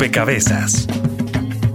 [0.00, 0.86] Rompecabezas.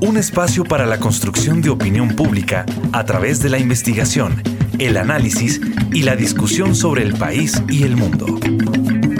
[0.01, 4.41] Un espacio para la construcción de opinión pública a través de la investigación,
[4.79, 5.61] el análisis
[5.93, 8.25] y la discusión sobre el país y el mundo.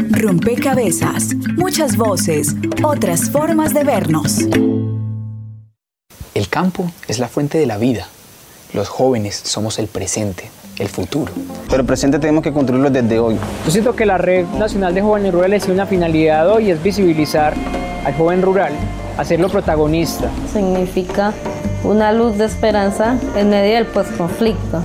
[0.09, 1.36] Rompecabezas.
[1.55, 4.39] Muchas voces, otras formas de vernos.
[6.34, 8.08] El campo es la fuente de la vida.
[8.73, 10.49] Los jóvenes somos el presente,
[10.80, 11.31] el futuro.
[11.70, 13.38] Pero el presente tenemos que construirlo desde hoy.
[13.66, 17.53] Yo siento que la Red Nacional de Jóvenes Rurales tiene una finalidad hoy es visibilizar
[18.05, 18.72] al joven rural,
[19.18, 20.30] hacerlo protagonista.
[20.54, 21.34] Significa
[21.84, 24.84] una luz de esperanza en medio del postconflicto.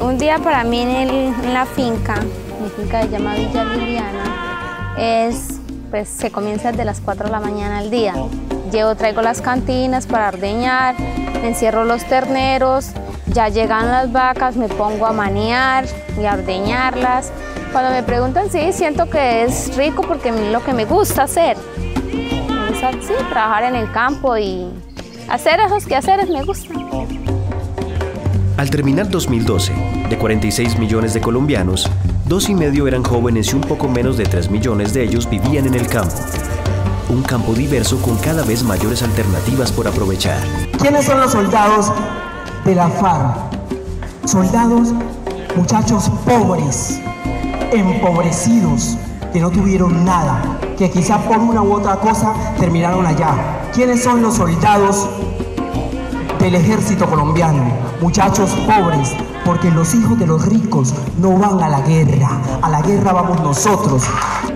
[0.00, 2.16] Un día para mí en, la finca,
[2.62, 7.40] mi finca se llama Villa Liliana, es, pues se comienza desde las 4 de la
[7.40, 8.14] mañana al día.
[8.72, 10.94] Llevo, traigo las cantinas para ordeñar,
[11.44, 12.92] encierro los terneros,
[13.26, 15.84] ya llegan las vacas, me pongo a manear
[16.20, 17.30] y a ordeñarlas.
[17.70, 21.56] Cuando me preguntan, sí, siento que es rico porque es lo que me gusta hacer.
[23.00, 24.66] Sí, trabajar en el campo y
[25.28, 26.74] hacer esos quehaceres me gusta.
[28.56, 29.72] Al terminar 2012,
[30.08, 31.90] de 46 millones de colombianos,
[32.26, 35.66] dos y medio eran jóvenes y un poco menos de 3 millones de ellos vivían
[35.66, 36.14] en el campo
[37.12, 40.40] un campo diverso con cada vez mayores alternativas por aprovechar.
[40.78, 41.92] ¿Quiénes son los soldados
[42.64, 43.36] de la FARC?
[44.24, 44.92] Soldados,
[45.54, 47.00] muchachos pobres,
[47.70, 48.96] empobrecidos,
[49.32, 53.36] que no tuvieron nada, que quizá por una u otra cosa terminaron allá.
[53.72, 55.08] ¿Quiénes son los soldados
[56.40, 57.70] del ejército colombiano?
[58.00, 62.30] Muchachos pobres, porque los hijos de los ricos no van a la guerra,
[62.60, 64.02] a la guerra vamos nosotros.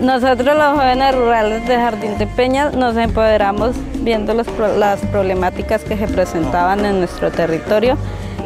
[0.00, 6.08] Nosotros los jóvenes rurales de Jardín de Peña nos empoderamos viendo las problemáticas que se
[6.08, 7.96] presentaban en nuestro territorio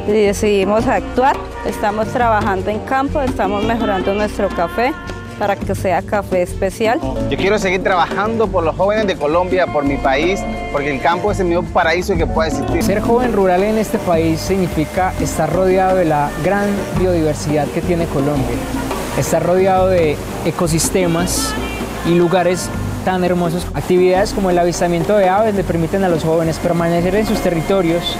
[0.06, 1.34] y decidimos actuar.
[1.64, 4.92] Estamos trabajando en campo, estamos mejorando nuestro café
[5.40, 7.00] para que sea café especial.
[7.30, 10.38] Yo quiero seguir trabajando por los jóvenes de Colombia, por mi país,
[10.70, 12.82] porque el campo es el mejor paraíso que puede existir.
[12.82, 18.04] Ser joven rural en este país significa estar rodeado de la gran biodiversidad que tiene
[18.04, 18.54] Colombia.
[19.18, 21.54] Estar rodeado de ecosistemas
[22.06, 22.68] y lugares
[23.06, 23.66] tan hermosos.
[23.72, 28.14] Actividades como el avistamiento de aves le permiten a los jóvenes permanecer en sus territorios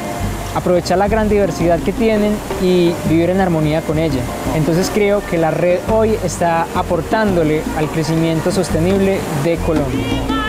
[0.55, 4.23] aprovechar la gran diversidad que tienen y vivir en armonía con ella.
[4.55, 10.40] Entonces creo que la red hoy está aportándole al crecimiento sostenible de Colombia.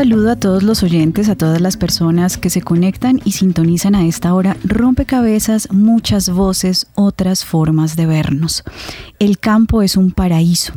[0.00, 4.06] Saludo a todos los oyentes, a todas las personas que se conectan y sintonizan a
[4.06, 4.56] esta hora.
[4.64, 8.64] Rompecabezas, muchas voces, otras formas de vernos.
[9.18, 10.72] El campo es un paraíso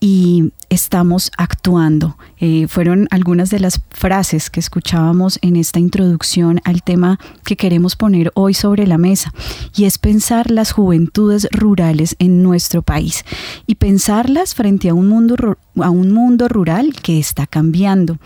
[0.00, 2.16] y estamos actuando.
[2.38, 7.96] Eh, fueron algunas de las frases que escuchábamos en esta introducción al tema que queremos
[7.96, 9.32] poner hoy sobre la mesa
[9.74, 13.24] y es pensar las juventudes rurales en nuestro país
[13.66, 18.18] y pensarlas frente a un mundo a un mundo rural que está cambiando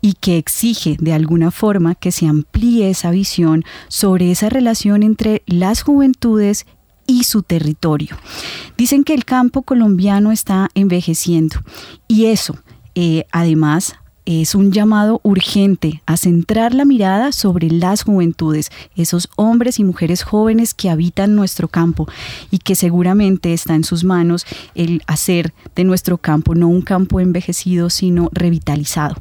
[0.00, 5.42] y que exige de alguna forma que se amplíe esa visión sobre esa relación entre
[5.46, 6.66] las juventudes
[7.08, 8.16] y su territorio.
[8.76, 11.56] Dicen que el campo colombiano está envejeciendo
[12.06, 12.56] y eso,
[12.94, 13.96] eh, además,
[14.30, 20.22] es un llamado urgente a centrar la mirada sobre las juventudes, esos hombres y mujeres
[20.22, 22.06] jóvenes que habitan nuestro campo
[22.50, 27.20] y que seguramente está en sus manos el hacer de nuestro campo no un campo
[27.20, 29.16] envejecido, sino revitalizado.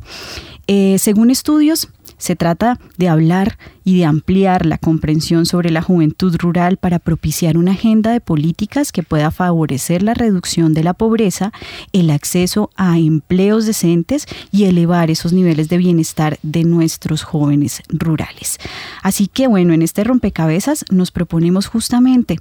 [0.68, 6.36] Eh, según estudios, se trata de hablar y de ampliar la comprensión sobre la juventud
[6.38, 11.52] rural para propiciar una agenda de políticas que pueda favorecer la reducción de la pobreza,
[11.94, 18.58] el acceso a empleos decentes y elevar esos niveles de bienestar de nuestros jóvenes rurales.
[19.04, 22.38] Así que bueno, en este rompecabezas nos proponemos justamente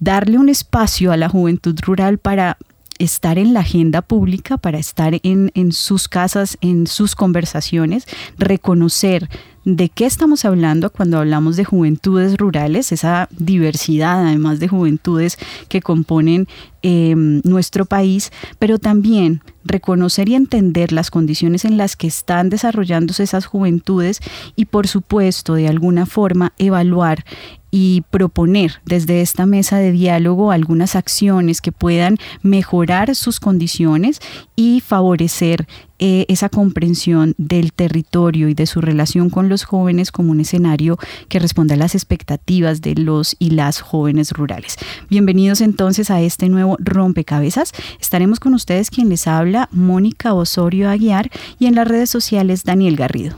[0.00, 2.56] darle un espacio a la juventud rural para
[2.98, 8.06] estar en la agenda pública, para estar en, en sus casas, en sus conversaciones,
[8.38, 9.28] reconocer
[9.76, 15.36] de qué estamos hablando cuando hablamos de juventudes rurales, esa diversidad además de juventudes
[15.68, 16.48] que componen
[16.80, 23.24] em, nuestro país, pero también reconocer y entender las condiciones en las que están desarrollándose
[23.24, 24.20] esas juventudes
[24.56, 27.26] y por supuesto de alguna forma evaluar
[27.70, 34.20] y proponer desde esta mesa de diálogo algunas acciones que puedan mejorar sus condiciones
[34.56, 35.66] y favorecer
[36.00, 40.96] eh, esa comprensión del territorio y de su relación con los jóvenes como un escenario
[41.28, 44.76] que responda a las expectativas de los y las jóvenes rurales.
[45.10, 47.72] Bienvenidos entonces a este nuevo rompecabezas.
[48.00, 52.94] Estaremos con ustedes quien les habla, Mónica Osorio Aguiar, y en las redes sociales Daniel
[52.94, 53.36] Garrido.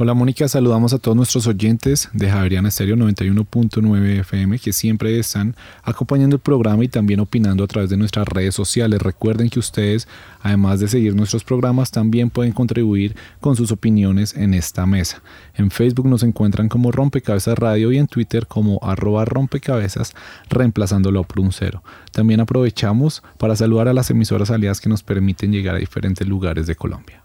[0.00, 5.56] Hola Mónica, saludamos a todos nuestros oyentes de Javeriana Estéreo 91.9 FM que siempre están
[5.82, 9.02] acompañando el programa y también opinando a través de nuestras redes sociales.
[9.02, 10.06] Recuerden que ustedes,
[10.40, 15.20] además de seguir nuestros programas, también pueden contribuir con sus opiniones en esta mesa.
[15.56, 20.14] En Facebook nos encuentran como Rompecabezas Radio y en Twitter como arroba rompecabezas,
[20.48, 21.82] reemplazándolo por un cero.
[22.12, 26.68] También aprovechamos para saludar a las emisoras aliadas que nos permiten llegar a diferentes lugares
[26.68, 27.24] de Colombia.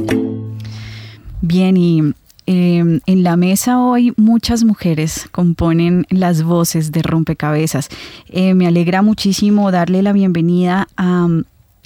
[1.43, 2.15] Bien, y
[2.47, 7.91] em, en la mesa hoy muchas mujeres componen las voces de rompecabezas.
[8.29, 11.29] Eh, me alegra muchísimo darle la bienvenida a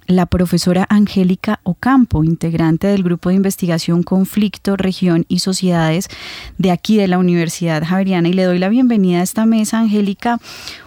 [0.09, 6.09] la profesora Angélica Ocampo, integrante del grupo de investigación Conflicto, Región y Sociedades
[6.57, 8.29] de aquí de la Universidad Javeriana.
[8.29, 10.41] Y le doy la bienvenida a esta mesa, Angélica,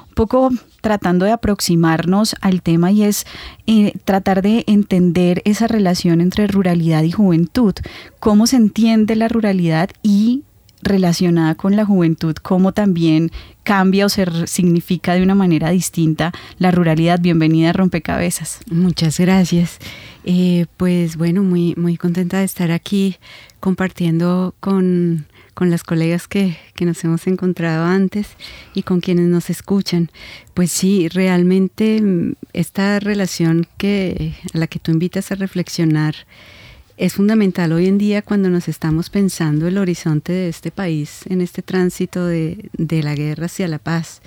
[0.10, 0.50] un poco
[0.82, 3.26] tratando de aproximarnos al tema y es
[3.68, 7.76] eh, tratar de entender esa relación entre ruralidad y juventud,
[8.20, 10.44] cómo se entiende la ruralidad y
[10.82, 13.32] relacionada con la juventud, cómo también
[13.64, 17.20] cambia o se significa de una manera distinta la ruralidad.
[17.20, 18.60] Bienvenida a Rompecabezas.
[18.70, 19.78] Muchas gracias.
[20.24, 23.18] Eh, pues bueno, muy, muy contenta de estar aquí
[23.60, 28.28] compartiendo con, con las colegas que, que, nos hemos encontrado antes
[28.74, 30.10] y con quienes nos escuchan.
[30.54, 36.16] Pues sí, realmente mm, esta relación que, a la que tú invitas a reflexionar,
[37.02, 41.42] es fundamental hoy en día cuando nos estamos pensando el horizonte de este país en
[41.42, 44.22] este tránsito de, la guerra hacia la paz,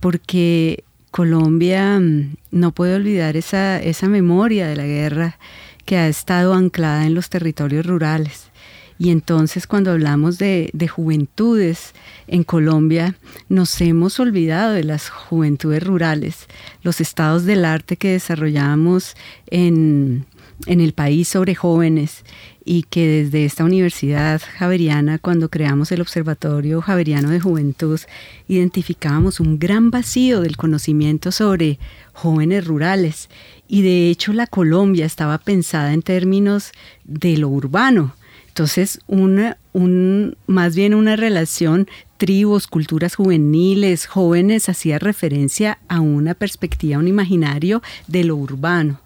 [0.00, 5.38] porque Colombia mm, no puede olvidar esa, esa memoria de la guerra
[5.86, 8.50] que ha estado anclada en los territorios rurales.
[8.98, 11.94] Y entonces cuando hablamos de, de, juventudes
[12.26, 13.14] en Colombia,
[13.48, 16.48] nos hemos olvidado de las juventudes rurales,
[16.82, 20.26] los estados del arte que desarrollamos en,
[20.66, 22.24] en el país sobre jóvenes
[22.64, 27.98] y que desde esta universidad javeriana, cuando creamos el Observatorio Javeriano de Juventud,
[28.48, 31.78] identificábamos un gran vacío del conocimiento sobre
[32.12, 33.28] jóvenes rurales.
[33.66, 36.72] Y de hecho la Colombia estaba pensada en términos
[37.04, 38.14] de lo urbano.
[38.48, 46.34] Entonces, una, un, más bien una relación tribus, culturas juveniles, jóvenes, hacía referencia a una
[46.34, 49.00] perspectiva, un imaginario de lo urbano.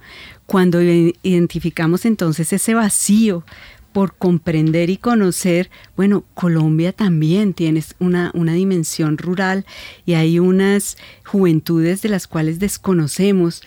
[0.47, 3.45] Cuando identificamos entonces ese vacío
[3.93, 9.65] por comprender y conocer, bueno, Colombia también tiene una, una, dimensión rural
[10.05, 13.63] y hay unas juventudes de las cuales desconocemos.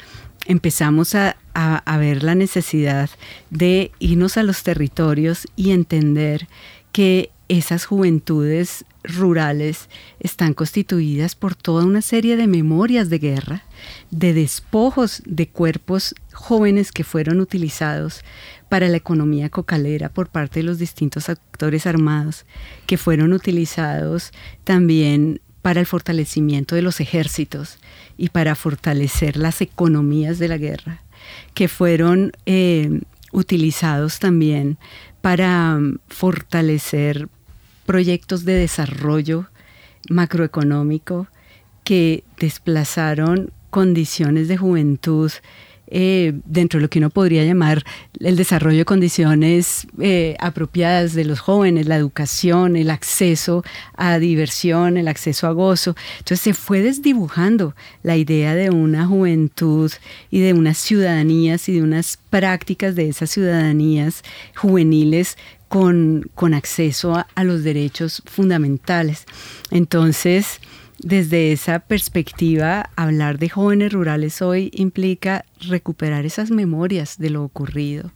[0.46, 3.10] Empezamos a, a ver la necesidad
[3.50, 6.48] de irnos a los territorios y entender
[6.92, 8.86] que esas juventudes
[9.16, 9.90] rurales
[10.20, 13.64] están constituidas por toda una serie de memorias de guerra,
[14.12, 18.24] de despojos de cuerpos jóvenes que fueron utilizados
[18.70, 22.46] para la economía cocalera por parte de los distintos actores armados,
[22.86, 24.32] que fueron utilizados
[24.64, 27.78] también para el fortalecimiento de los ejércitos
[28.18, 31.02] y para fortalecer las economías de la guerra,
[31.54, 33.02] que fueron eh,
[33.32, 34.78] utilizados también
[35.22, 37.28] para fortalecer
[37.88, 39.48] proyectos de desarrollo
[40.10, 41.28] macroeconómico
[41.84, 45.32] que desplazaron condiciones de juventud
[45.90, 47.86] eh, dentro de lo que uno podría llamar
[48.20, 53.64] el desarrollo de condiciones eh, apropiadas de los jóvenes, la educación, el acceso
[53.96, 55.96] a diversión, el acceso a gozo.
[56.18, 59.90] Entonces se fue desdibujando la idea de una juventud
[60.30, 64.24] y de unas ciudadanías y de unas prácticas de esas ciudadanías
[64.56, 69.26] juveniles con, con acceso a, los derechos fundamentales.
[69.72, 70.60] Entonces,
[71.00, 78.12] desde esa perspectiva, hablar de jóvenes rurales hoy implica recuperar esas memorias de lo ocurrido,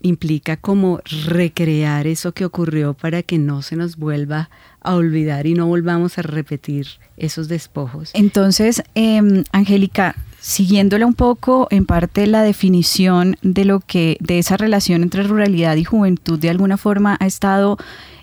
[0.00, 5.54] implica como recrear eso que ocurrió para que no se nos vuelva a olvidar y
[5.54, 8.10] no volvamos a repetir esos despojos.
[8.14, 14.56] Entonces, eh, Angélica, siguiéndola un poco en parte la definición de lo que de esa
[14.56, 17.78] relación entre ruralidad y juventud de alguna forma ha estado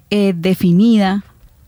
[0.09, 1.23] eh, definida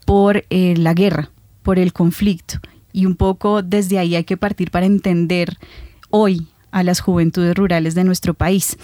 [0.05, 1.31] por eh, la guerra,
[1.63, 2.59] por el conflicto.
[2.91, 5.57] Y un poco desde ahí hay que partir para entender
[6.09, 8.77] hoy a las juventudes rurales de nuestro país.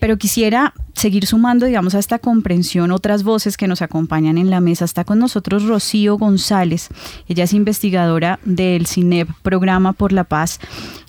[0.00, 4.60] Pero quisiera seguir sumando, digamos, a esta comprensión otras voces que nos acompañan en la
[4.60, 4.84] mesa.
[4.84, 6.88] Está con nosotros Rocío González.
[7.28, 10.60] Ella es investigadora del CINEP, Programa por la Paz.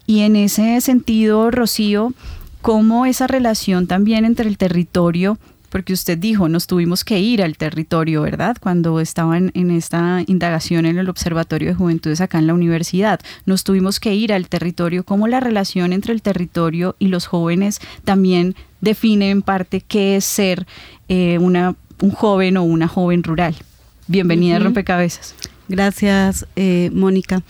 [0.05, 2.13] Y en ese sentido, Rocío,
[2.61, 5.37] ¿cómo esa relación también entre el territorio
[5.69, 8.57] porque usted dijo, nos tuvimos que ir al territorio, ¿verdad?
[8.59, 13.63] Cuando estaban en esta indagación en el Observatorio de Juventudes acá en la universidad, nos
[13.63, 18.55] tuvimos que ir al territorio, cómo la relación entre el territorio y los jóvenes también
[18.81, 20.65] define en parte qué es ser
[21.07, 23.55] eh, una, un joven o una joven rural.
[24.07, 25.35] Bienvenida a Rompecabezas.
[25.67, 27.43] Gracias, eh, Mónica.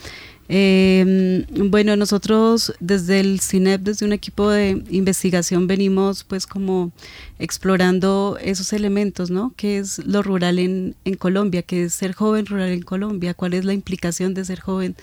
[0.52, 6.90] Eh, bueno, nosotros desde el CINEP, desde un equipo de investigación, venimos pues como
[7.38, 9.54] explorando esos elementos, ¿no?
[9.56, 11.62] ¿Qué es lo rural en, en Colombia?
[11.62, 13.32] ¿Qué es ser joven rural en Colombia?
[13.32, 14.96] ¿Cuál es la implicación de ser joven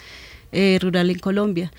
[0.51, 1.71] eh, rural en Colombia?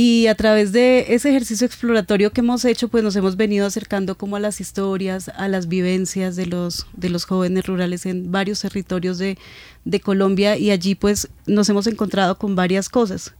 [0.00, 4.16] Y a través de ese ejercicio exploratorio que hemos hecho, pues nos hemos venido acercando
[4.16, 8.60] como a las historias, a las vivencias de los, de los jóvenes rurales en varios
[8.60, 9.36] territorios de,
[9.84, 13.34] de Colombia y allí pues nos hemos encontrado con varias cosas.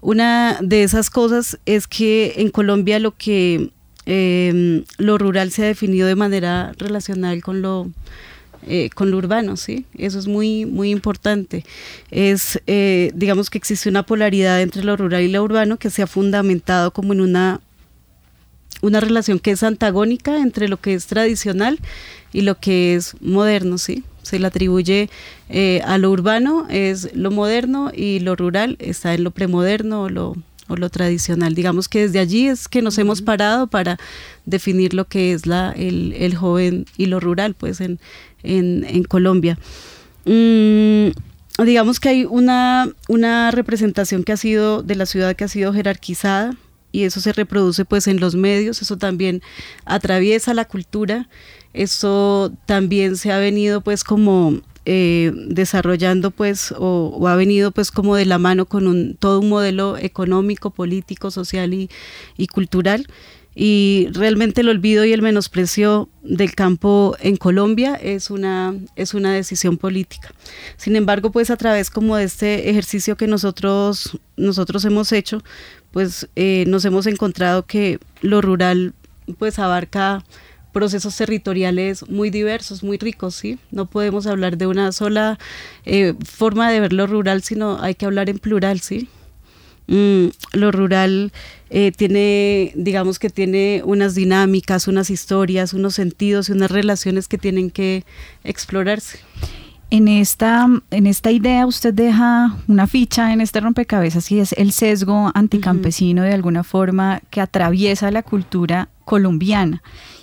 [0.00, 3.70] Una de esas cosas es que en Colombia lo que
[4.06, 7.88] eh, lo rural se ha definido de manera relacional con lo
[8.66, 9.86] eh, con lo urbano, ¿sí?
[9.96, 11.64] Eso es muy, muy importante.
[12.10, 16.02] Es, eh, digamos que existe una polaridad entre lo rural y lo urbano que se
[16.02, 17.60] ha fundamentado como en una,
[18.82, 21.78] una relación que es antagónica entre lo que es tradicional
[22.32, 24.04] y lo que es moderno, ¿sí?
[24.22, 25.08] Se le atribuye
[25.48, 30.08] eh, a lo urbano es lo moderno y lo rural está en lo premoderno o
[30.10, 30.36] lo,
[30.70, 31.54] o lo tradicional.
[31.54, 33.98] Digamos que desde allí es que nos hemos parado para
[34.46, 37.98] definir lo que es la, el, el joven y lo rural, pues en,
[38.42, 39.58] en, Colombia.
[40.24, 41.08] Mm,
[41.64, 45.72] digamos que hay una, una representación que ha sido de la ciudad que ha sido
[45.72, 46.56] jerarquizada
[46.92, 49.42] y eso se reproduce pues en los medios, eso también
[49.84, 51.28] atraviesa la cultura,
[51.72, 54.60] eso también se ha venido pues como
[54.92, 59.48] eh, desarrollando pues o, ha venido pues como de la mano con un, todo un
[59.48, 61.88] modelo económico, político, social y,
[62.36, 63.06] y cultural
[63.54, 69.32] y realmente el olvido y el menosprecio del campo en Colombia es una, es una
[69.32, 70.32] decisión política.
[70.76, 75.40] Sin embargo, pues a través como de este ejercicio que nosotros, nosotros hemos hecho,
[75.92, 78.92] pues eh, nos hemos encontrado que lo rural
[79.38, 80.24] pues abarca
[80.72, 83.58] procesos territoriales muy diversos, muy ricos, ¿sí?
[83.70, 85.38] No podemos hablar de una sola
[85.84, 89.08] eh, forma de ver lo rural, sino hay que hablar en plural, ¿sí?
[89.90, 91.32] Mm, lo rural
[91.68, 97.38] eh, tiene, digamos que tiene unas dinámicas, unas historias, unos sentidos y unas relaciones que
[97.38, 98.04] tienen que
[98.44, 99.18] explorarse.
[99.90, 104.70] En esta, en esta idea usted deja una ficha en este rompecabezas y es el
[104.70, 109.82] sesgo anticampesino de alguna forma que atraviesa la cultura colombiana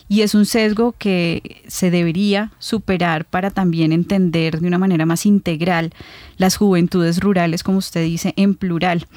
[0.10, 5.26] y es un sesgo que se debería superar para también entender de una manera más
[5.26, 5.94] integral
[6.38, 9.08] las juventudes rurales, como usted dice, en plural.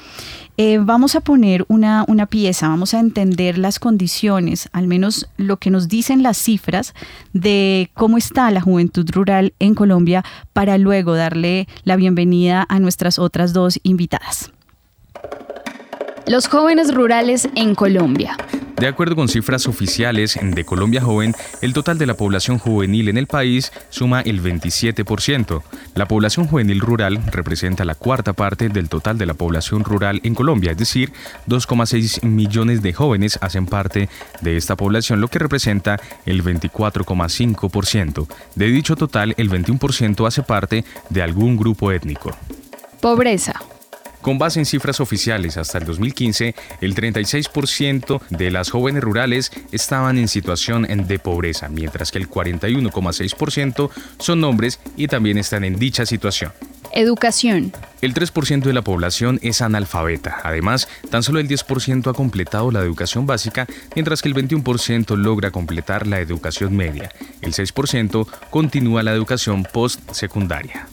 [0.57, 5.57] Eh, vamos a poner una, una pieza, vamos a entender las condiciones, al menos lo
[5.57, 6.93] que nos dicen las cifras
[7.33, 13.17] de cómo está la juventud rural en Colombia, para luego darle la bienvenida a nuestras
[13.17, 14.51] otras dos invitadas.
[16.27, 18.37] Los jóvenes rurales en Colombia.
[18.81, 23.19] De acuerdo con cifras oficiales de Colombia Joven, el total de la población juvenil en
[23.19, 25.61] el país suma el 27%.
[25.93, 30.33] La población juvenil rural representa la cuarta parte del total de la población rural en
[30.33, 31.13] Colombia, es decir,
[31.47, 34.09] 2,6 millones de jóvenes hacen parte
[34.41, 38.27] de esta población, lo que representa el 24,5%.
[38.55, 42.35] De dicho total, el 21% hace parte de algún grupo étnico.
[42.99, 43.61] Pobreza.
[44.21, 50.17] Con base en cifras oficiales, hasta el 2015, el 36% de las jóvenes rurales estaban
[50.17, 56.05] en situación de pobreza, mientras que el 41,6% son hombres y también están en dicha
[56.05, 56.51] situación.
[56.93, 57.73] Educación.
[58.01, 60.39] El 3% de la población es analfabeta.
[60.43, 65.51] Además, tan solo el 10% ha completado la educación básica, mientras que el 21% logra
[65.51, 67.11] completar la educación media.
[67.41, 70.87] El 6% continúa la educación postsecundaria.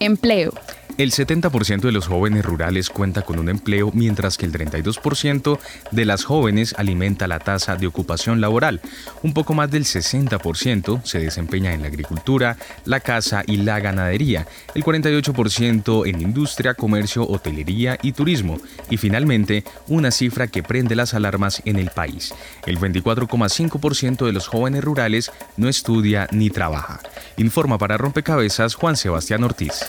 [0.00, 0.52] Empleo.
[1.00, 5.58] El 70% de los jóvenes rurales cuenta con un empleo, mientras que el 32%
[5.92, 8.82] de las jóvenes alimenta la tasa de ocupación laboral.
[9.22, 14.46] Un poco más del 60% se desempeña en la agricultura, la caza y la ganadería,
[14.74, 21.14] el 48% en industria, comercio, hotelería y turismo, y finalmente una cifra que prende las
[21.14, 22.34] alarmas en el país.
[22.66, 27.00] El 24,5% de los jóvenes rurales no estudia ni trabaja.
[27.38, 29.86] Informa para Rompecabezas Juan Sebastián Ortiz.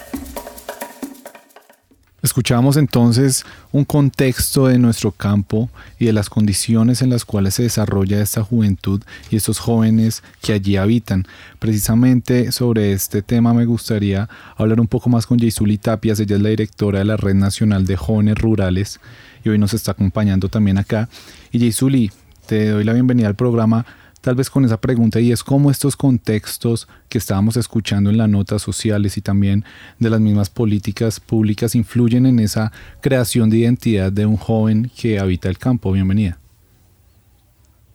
[2.23, 7.63] Escuchamos entonces un contexto de nuestro campo y de las condiciones en las cuales se
[7.63, 9.01] desarrolla esta juventud
[9.31, 11.25] y estos jóvenes que allí habitan.
[11.57, 16.41] Precisamente sobre este tema me gustaría hablar un poco más con Jaisuli Tapias, ella es
[16.43, 18.99] la directora de la Red Nacional de Jóvenes Rurales
[19.43, 21.09] y hoy nos está acompañando también acá.
[21.51, 22.11] Y Jaisuli,
[22.45, 23.85] te doy la bienvenida al programa
[24.21, 28.29] tal vez con esa pregunta y es cómo estos contextos que estábamos escuchando en las
[28.29, 29.65] notas sociales y también
[29.99, 35.19] de las mismas políticas públicas influyen en esa creación de identidad de un joven que
[35.19, 35.91] habita el campo.
[35.91, 36.37] Bienvenida.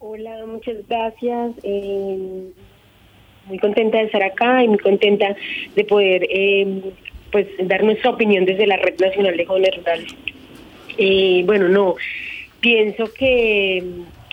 [0.00, 1.52] Hola, muchas gracias.
[1.62, 2.50] Eh,
[3.46, 5.36] muy contenta de estar acá y muy contenta
[5.74, 6.92] de poder eh,
[7.30, 10.14] pues dar nuestra opinión desde la Red Nacional de Jóvenes Rurales.
[10.98, 11.94] Eh, bueno, no,
[12.60, 13.84] pienso que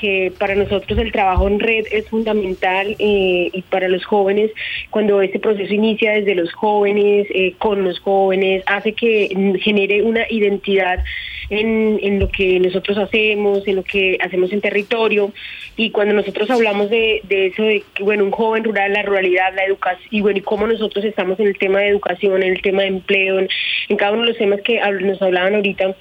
[0.03, 4.51] que para nosotros el trabajo en red es fundamental eh, y para los jóvenes,
[4.89, 9.29] cuando este proceso inicia desde los jóvenes, eh, con los jóvenes, hace que
[9.61, 11.05] genere una identidad
[11.49, 15.31] en, lo que nosotros hacemos, en lo que hacemos en territorio.
[15.77, 20.09] Y cuando nosotros hablamos de, eso, de bueno, un joven rural, la ruralidad, la educación,
[20.11, 22.89] y bueno, y cómo nosotros estamos en el tema de educación, en el tema de
[22.89, 23.47] empleo, en,
[23.87, 25.95] en cada uno de los temas que nos hablaban ahorita,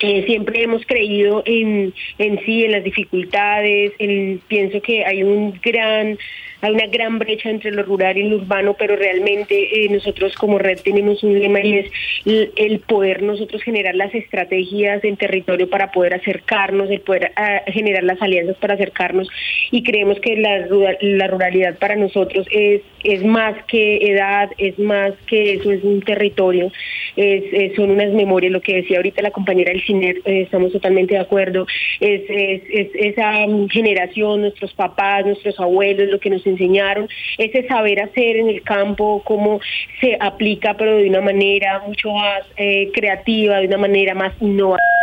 [0.00, 5.58] eh, siempre hemos creído en, en sí, en las dificultades, en, pienso que hay un
[5.62, 6.18] gran
[6.60, 10.58] hay una gran brecha entre lo rural y lo urbano, pero realmente eh, nosotros como
[10.58, 11.90] red tenemos un lema y es
[12.24, 18.02] el, poder nosotros generar las estrategias en territorio para poder acercarnos, el poder ah, generar
[18.02, 19.28] las alianzas para acercarnos.
[19.70, 20.66] Y creemos que la,
[21.00, 26.00] la ruralidad para nosotros es, es más que edad, es más que eso, es un
[26.02, 26.72] territorio,
[27.16, 31.14] es, son unas memorias, lo que decía ahorita la compañera del CINER, eh, estamos totalmente
[31.14, 31.66] de acuerdo,
[32.00, 33.32] es, es, es esa
[33.70, 39.22] generación, nuestros papás, nuestros abuelos, lo que nos enseñaron, ese saber hacer en el campo,
[39.24, 39.60] cómo
[40.00, 44.97] se aplica, pero de una manera mucho más eh, creativa, de una manera más innovadora.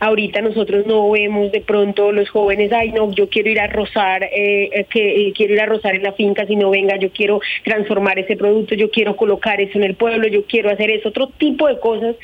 [0.00, 4.24] Ahorita nosotros no vemos de pronto los jóvenes, ay no, yo quiero ir a rozar,
[4.24, 7.40] eh, eh, que quiero ir a rozar en la finca, si no venga, yo quiero
[7.64, 11.28] transformar ese producto, yo quiero colocar eso en el pueblo, yo quiero hacer eso, otro
[11.28, 12.16] tipo de cosas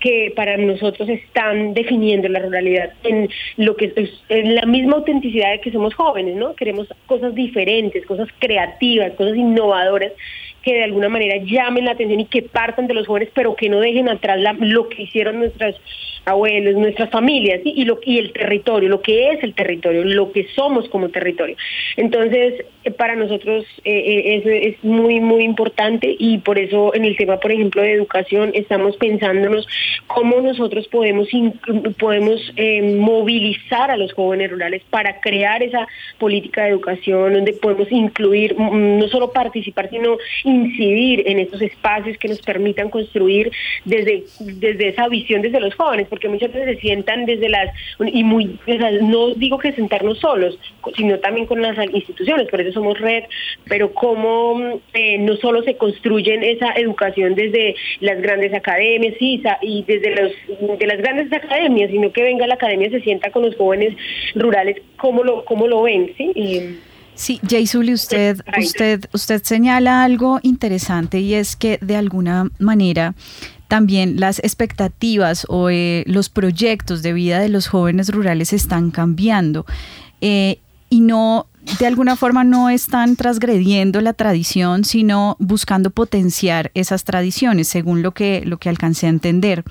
[0.00, 5.52] que para nosotros están definiendo la ruralidad en lo que es, en la misma autenticidad
[5.52, 6.54] de que somos jóvenes, ¿no?
[6.54, 10.12] Queremos cosas diferentes, cosas creativas, cosas innovadoras
[10.62, 13.68] que de alguna manera llamen la atención y que partan de los jóvenes, pero que
[13.68, 15.76] no dejen atrás lo que hicieron nuestras
[16.28, 20.46] abuelos, nuestras familias y, lo, y el territorio, lo que es el territorio, lo que
[20.54, 21.56] somos como territorio.
[21.96, 27.16] Entonces, eh, para nosotros eh, eh, es muy, muy importante y por eso en el
[27.16, 29.66] tema, por ejemplo, de educación, estamos pensándonos
[30.06, 31.28] cómo nosotros podemos,
[31.98, 32.40] podemos
[32.96, 35.86] movilizar a los jóvenes rurales para crear esa
[36.18, 42.16] política de educación donde podemos incluir, mm, no solo participar, sino incidir en estos espacios
[42.18, 43.50] que nos permitan construir
[43.84, 47.72] desde, desde esa visión desde los jóvenes porque muchas veces se sientan desde las,
[48.12, 48.58] y muy,
[49.02, 50.58] no digo que sentarnos solos,
[50.96, 53.22] sino también con las instituciones, por eso somos red,
[53.68, 59.84] pero cómo eh, no solo se construyen esa educación desde las grandes academias sí, y
[59.84, 60.32] desde los,
[60.78, 63.94] de las grandes academias, sino que venga la academia, se sienta con los jóvenes
[64.34, 66.80] rurales, cómo lo, cómo lo ven, ¿sí?
[67.14, 73.14] Sí, Jaisuli, usted, usted, usted señala algo interesante y es que de alguna manera
[73.68, 79.66] también las expectativas o eh, los proyectos de vida de los jóvenes rurales están cambiando
[80.20, 80.58] eh,
[80.90, 81.46] y no
[81.78, 88.12] de alguna forma no están transgrediendo la tradición, sino buscando potenciar esas tradiciones, según lo
[88.12, 89.64] que, lo que alcancé a entender.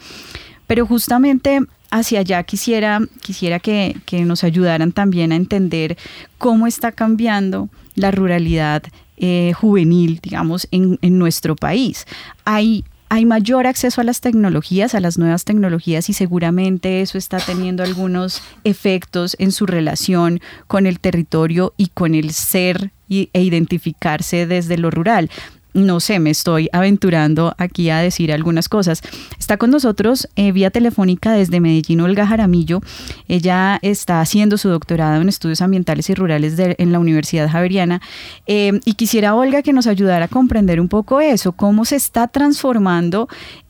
[0.68, 5.98] Pero justamente hacia allá quisiera, quisiera que, nos ayudaran también a entender
[6.38, 8.84] cómo está cambiando la ruralidad
[9.18, 12.06] eh, juvenil, digamos, en, en nuestro país.
[12.46, 17.38] Hay hay mayor acceso a las tecnologías, a las nuevas tecnologías y seguramente eso está
[17.38, 24.46] teniendo algunos efectos en su relación con el territorio y con el ser e identificarse
[24.48, 25.30] desde lo rural
[25.78, 29.02] no sé, me estoy aventurando aquí a decir algunas cosas.
[29.40, 32.82] Está con nosotros eh, vía telefónica desde Medellín Olga Jaramillo.
[33.28, 38.02] Ella está haciendo su doctorado en estudios ambientales y rurales en la Universidad Javeriana.
[38.48, 42.28] Eh, y quisiera, Olga, que nos ayudara a comprender un poco eso, cómo se está
[42.28, 43.28] transformando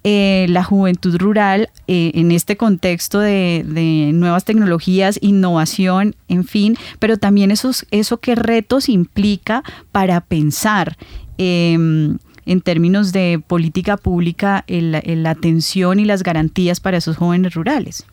[0.10, 3.64] eh, la juventud rural en este contexto de,
[4.14, 10.98] nuevas tecnologías, innovación, en fin, pero también esos, eso qué retos implica para pensar
[11.38, 12.18] Em,
[12.48, 18.08] en términos de política pública la atención y las garantías para esos jóvenes rurales.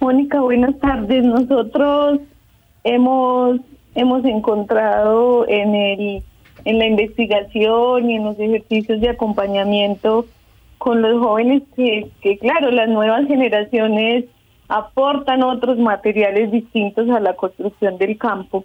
[0.00, 1.24] Mónica, buenas tardes.
[1.24, 2.20] Nosotros
[2.82, 3.60] hemos
[3.94, 6.22] hemos encontrado en el
[6.66, 10.26] en la investigación y en los ejercicios de acompañamiento
[10.78, 14.24] con los jóvenes que, claro, las nuevas generaciones
[14.68, 18.64] aportan otros materiales distintos a la construcción del campo.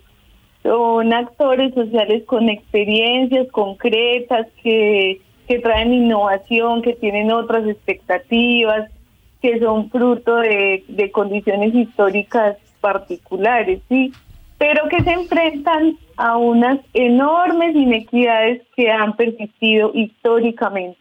[0.64, 8.90] Son actores sociales con experiencias concretas que, que traen innovación, que tienen otras expectativas,
[9.44, 14.12] que son fruto de, de condiciones históricas particulares, ¿sí?
[14.62, 21.00] Pero que se enfrentan a unas enormes inequidades que han persistido históricamente.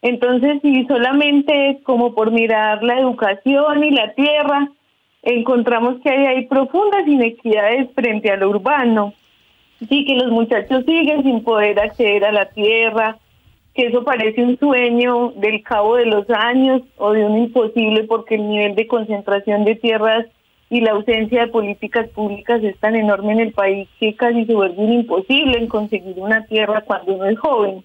[0.00, 4.70] Entonces, si solamente como por mirar la educación y la tierra,
[5.20, 9.12] encontramos que hay, hay profundas inequidades frente a lo urbano.
[9.86, 13.18] Sí, que los muchachos siguen sin poder acceder a la tierra,
[13.74, 18.36] que eso parece un sueño del cabo de los años o de un imposible porque
[18.36, 20.24] el nivel de concentración de tierras
[20.70, 24.54] y la ausencia de políticas públicas es tan enorme en el país que casi se
[24.54, 27.82] vuelve imposible en conseguir una tierra cuando uno es joven.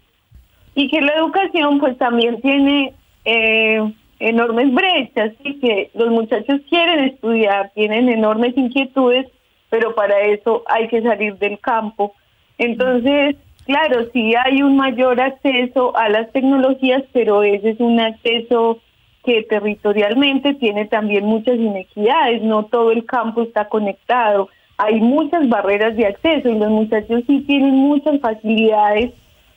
[0.76, 2.94] Y que la educación pues también tiene
[3.26, 9.28] eh, enormes brechas y que los muchachos quieren estudiar, tienen enormes inquietudes,
[9.70, 12.14] pero para eso hay que salir del campo.
[12.58, 18.80] Entonces, claro, sí hay un mayor acceso a las tecnologías, pero ese es un acceso
[19.24, 25.96] que territorialmente tiene también muchas inequidades, no todo el campo está conectado, hay muchas barreras
[25.96, 29.12] de acceso y los muchachos sí tienen muchas facilidades,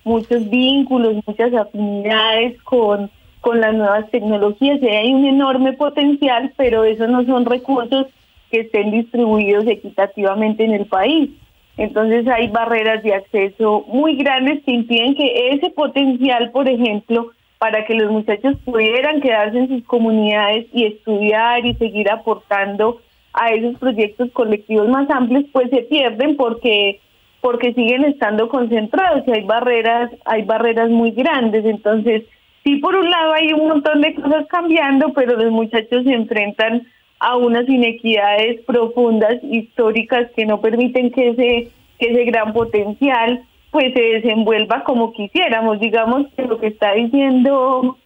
[0.05, 7.09] muchos vínculos, muchas afinidades con, con las nuevas tecnologías hay un enorme potencial, pero esos
[7.09, 8.07] no son recursos
[8.50, 11.31] que estén distribuidos equitativamente en el país.
[11.76, 17.84] Entonces hay barreras de acceso muy grandes que impiden que ese potencial, por ejemplo, para
[17.84, 23.00] que los muchachos pudieran quedarse en sus comunidades y estudiar y seguir aportando
[23.32, 27.00] a esos proyectos colectivos más amplios, pues se pierden porque
[27.40, 31.64] porque siguen estando concentrados y hay barreras, hay barreras muy grandes.
[31.64, 32.24] Entonces,
[32.64, 36.88] sí, por un lado hay un montón de cosas cambiando, pero los muchachos se enfrentan
[37.20, 43.44] a unas inequidades profundas, históricas, que no permiten que ese, que ese gran potencial
[43.76, 45.78] pues se desenvuelva como quisiéramos.
[45.80, 47.98] Digamos que lo que está diciendo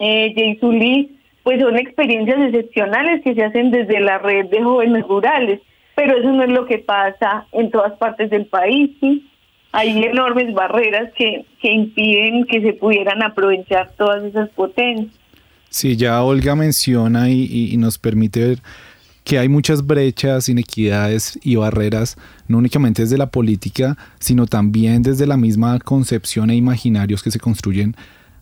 [0.00, 0.58] eh, Jay
[1.44, 5.60] pues son experiencias excepcionales que se hacen desde la red de jóvenes rurales,
[5.94, 8.90] pero eso no es lo que pasa en todas partes del país.
[9.70, 15.14] Hay enormes barreras que, que impiden que se pudieran aprovechar todas esas potencias.
[15.68, 18.58] Sí, ya Olga menciona y, y nos permite ver
[19.28, 25.26] que hay muchas brechas, inequidades y barreras, no únicamente desde la política, sino también desde
[25.26, 27.94] la misma concepción e imaginarios que se construyen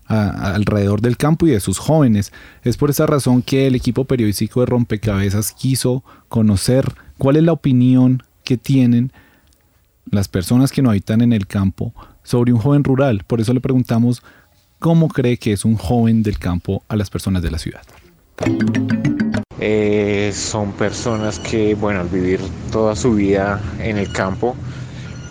[0.06, 2.32] alrededor del campo y de sus jóvenes.
[2.62, 7.52] Es por esa razón que el equipo periodístico de Rompecabezas quiso conocer cuál es la
[7.52, 9.12] opinión que tienen
[10.08, 13.24] las personas que no habitan en el campo sobre un joven rural.
[13.26, 14.22] Por eso le preguntamos
[14.78, 17.82] cómo cree que es un joven del campo a las personas de la ciudad.
[19.58, 22.40] Eh, son personas que, bueno, al vivir
[22.70, 24.54] toda su vida en el campo,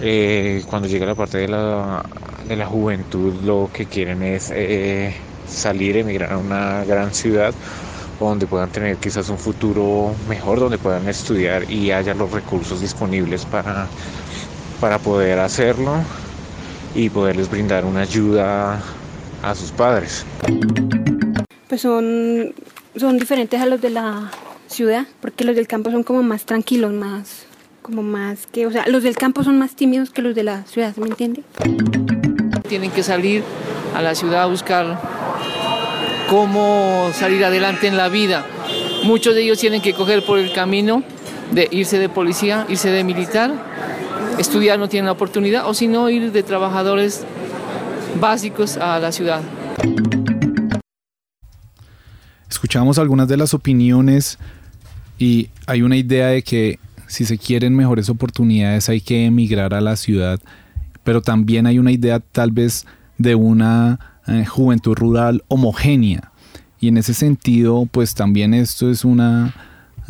[0.02, 2.04] eh, cuando llega la parte de la,
[2.48, 5.14] de la juventud, lo que quieren es eh,
[5.48, 7.54] salir, emigrar a una gran ciudad
[8.20, 13.46] donde puedan tener quizás un futuro mejor, donde puedan estudiar y haya los recursos disponibles
[13.46, 13.88] para,
[14.80, 15.98] para poder hacerlo
[16.96, 18.82] y poderles brindar una ayuda
[19.44, 20.26] a sus padres.
[21.68, 22.54] Pues son
[22.98, 24.32] son diferentes a los de la
[24.68, 27.46] ciudad, porque los del campo son como más tranquilos, más,
[27.82, 30.64] como más que, o sea, los del campo son más tímidos que los de la
[30.66, 31.44] ciudad, ¿me entiende?
[32.68, 33.44] Tienen que salir
[33.94, 35.00] a la ciudad a buscar
[36.30, 38.46] cómo salir adelante en la vida.
[39.04, 41.04] Muchos de ellos tienen que coger por el camino
[41.52, 43.52] de irse de policía, irse de militar,
[44.40, 47.24] estudiar no tienen la oportunidad, o si no, ir de trabajadores
[48.20, 49.42] básicos a la ciudad.
[52.66, 54.40] Escuchamos algunas de las opiniones
[55.20, 59.82] y hay una idea de que si se quieren mejores oportunidades hay que emigrar a
[59.82, 60.40] la ciudad,
[61.04, 62.88] pero también hay una idea tal vez
[63.20, 66.32] de una eh, juventud rural homogénea.
[66.80, 69.54] Y en ese sentido, pues también esto es una...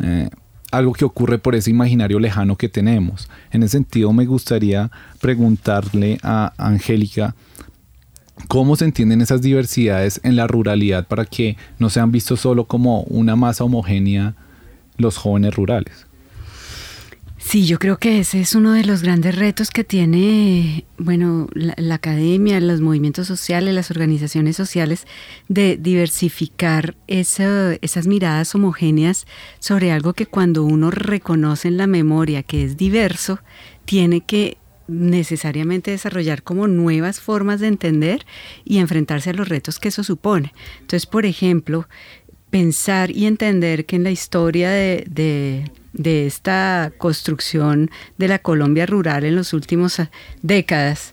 [0.02, 0.30] Eh,
[0.72, 3.28] algo que ocurre por ese imaginario lejano que tenemos.
[3.50, 4.90] En ese sentido me gustaría
[5.20, 7.34] preguntarle a Angélica
[8.48, 13.02] ¿Cómo se entienden esas diversidades en la ruralidad para que no sean vistos solo como
[13.02, 14.34] una masa homogénea
[14.98, 16.06] los jóvenes rurales?
[17.38, 21.94] Sí, yo creo que ese es uno de los grandes retos que tiene, bueno, la,
[21.94, 25.06] academia, los movimientos sociales, las organizaciones sociales,
[25.48, 29.26] de diversificar esas miradas homogéneas
[29.60, 33.38] sobre algo que cuando uno reconoce en la memoria que es diverso,
[33.84, 38.26] tiene que necesariamente desarrollar como nuevas formas de entender
[38.64, 40.52] y enfrentarse a los retos que eso supone.
[40.80, 41.88] Entonces, por ejemplo,
[42.50, 49.24] pensar y entender que en la historia de, de, esta construcción de la Colombia rural
[49.24, 50.00] en las últimas
[50.42, 51.12] décadas,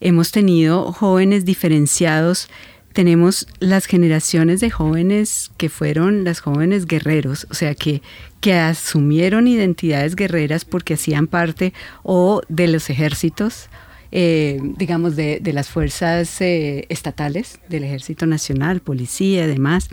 [0.00, 2.48] hemos tenido jóvenes diferenciados
[2.92, 8.02] tenemos las generaciones de jóvenes que fueron las jóvenes guerreros, o sea, que,
[8.40, 13.68] que asumieron identidades guerreras porque hacían parte o de los ejércitos
[14.14, 19.88] eh, digamos, de, las fuerzas eh, estatales, del Ejército Nacional, policía, además,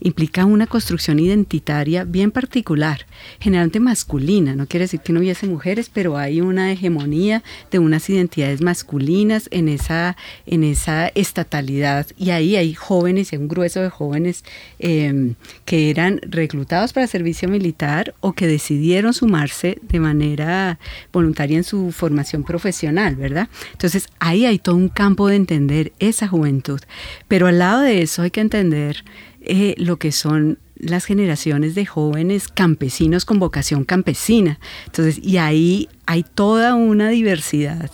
[0.00, 3.06] implica una construcción identitaria bien particular,
[3.40, 4.54] generalmente masculina.
[4.54, 9.48] No quiere decir que no hubiese mujeres, pero hay una hegemonía de unas identidades masculinas
[9.50, 12.06] en esa, en esa estatalidad.
[12.16, 14.44] Y ahí hay jóvenes, hay un grueso de jóvenes
[14.78, 15.34] em,
[15.64, 20.78] que eran reclutados para servicio militar o que decidieron sumarse de manera
[21.12, 23.48] voluntaria en su formación profesional, ¿verdad?
[23.72, 26.80] Entonces ahí hay todo un campo de entender esa juventud.
[27.28, 29.04] Pero al lado de eso hay que entender
[29.40, 34.58] eh, lo que son las generaciones de jóvenes campesinos con vocación campesina.
[34.86, 37.90] Entonces, y ahí hay toda una diversidad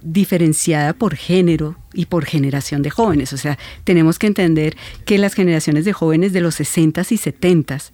[0.00, 3.32] diferenciada por género y por generación de jóvenes.
[3.32, 7.90] O sea, tenemos que entender que las generaciones de jóvenes de los 60s y 70s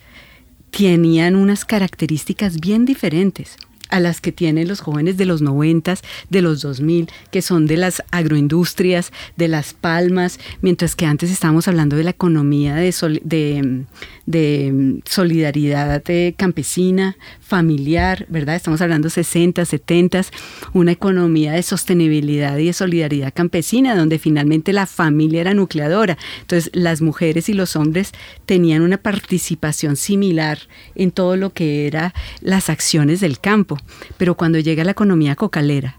[0.70, 3.56] tenían unas características bien diferentes
[3.88, 5.96] a las que tienen los jóvenes de los 90,
[6.30, 11.68] de los 2000, que son de las agroindustrias, de las palmas, mientras que antes estábamos
[11.68, 13.84] hablando de la economía de, de,
[14.26, 16.02] de solidaridad
[16.36, 17.16] campesina,
[17.48, 18.56] familiar, ¿verdad?
[18.56, 20.26] Estamos hablando 60, 70,
[20.74, 26.18] una economía de sostenibilidad y de solidaridad campesina, donde finalmente la familia era nucleadora.
[26.42, 28.12] Entonces, las mujeres y los hombres
[28.44, 30.58] tenían una participación similar
[30.94, 33.78] en todo lo que era las acciones del campo.
[34.18, 35.98] Pero cuando llega la economía cocalera,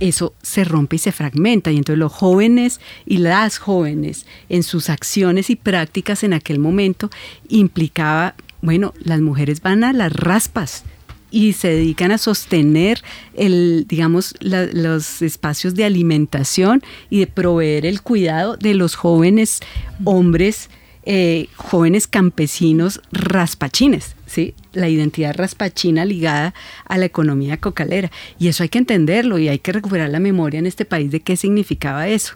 [0.00, 1.70] eso se rompe y se fragmenta.
[1.70, 7.10] Y entonces los jóvenes y las jóvenes en sus acciones y prácticas en aquel momento
[7.48, 10.84] implicaba, bueno, las mujeres van a las raspas
[11.30, 13.02] y se dedican a sostener
[13.36, 19.60] digamos, los espacios de alimentación y de proveer el cuidado de los jóvenes
[20.04, 20.70] hombres
[21.10, 24.54] eh, jóvenes campesinos raspachines, ¿sí?
[24.72, 28.10] la identidad raspachina ligada a la economía cocalera.
[28.38, 31.20] Y eso hay que entenderlo y hay que recuperar la memoria en este país de
[31.20, 32.34] qué significaba eso.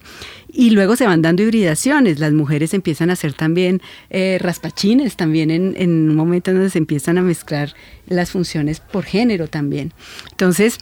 [0.52, 5.50] Y luego se van dando hibridaciones, las mujeres empiezan a hacer también eh, raspachines, también
[5.50, 7.74] en, un momento donde se empiezan a mezclar
[8.06, 9.92] las funciones por género también.
[10.30, 10.78] Entonces,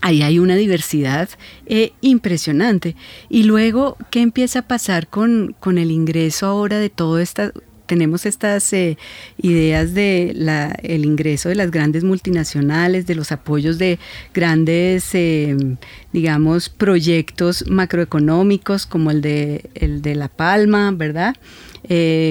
[0.00, 1.28] ahí hay una diversidad
[1.66, 2.96] eh, impresionante.
[3.28, 7.52] Y luego, ¿qué empieza a pasar con, con el ingreso ahora de todo esta
[7.92, 8.96] tenemos estas eh,
[9.36, 13.98] ideas de la, el ingreso de las grandes multinacionales, de los apoyos de
[14.32, 15.54] grandes, eh,
[16.10, 21.36] digamos, proyectos macroeconómicos como el de, el de La Palma, ¿verdad?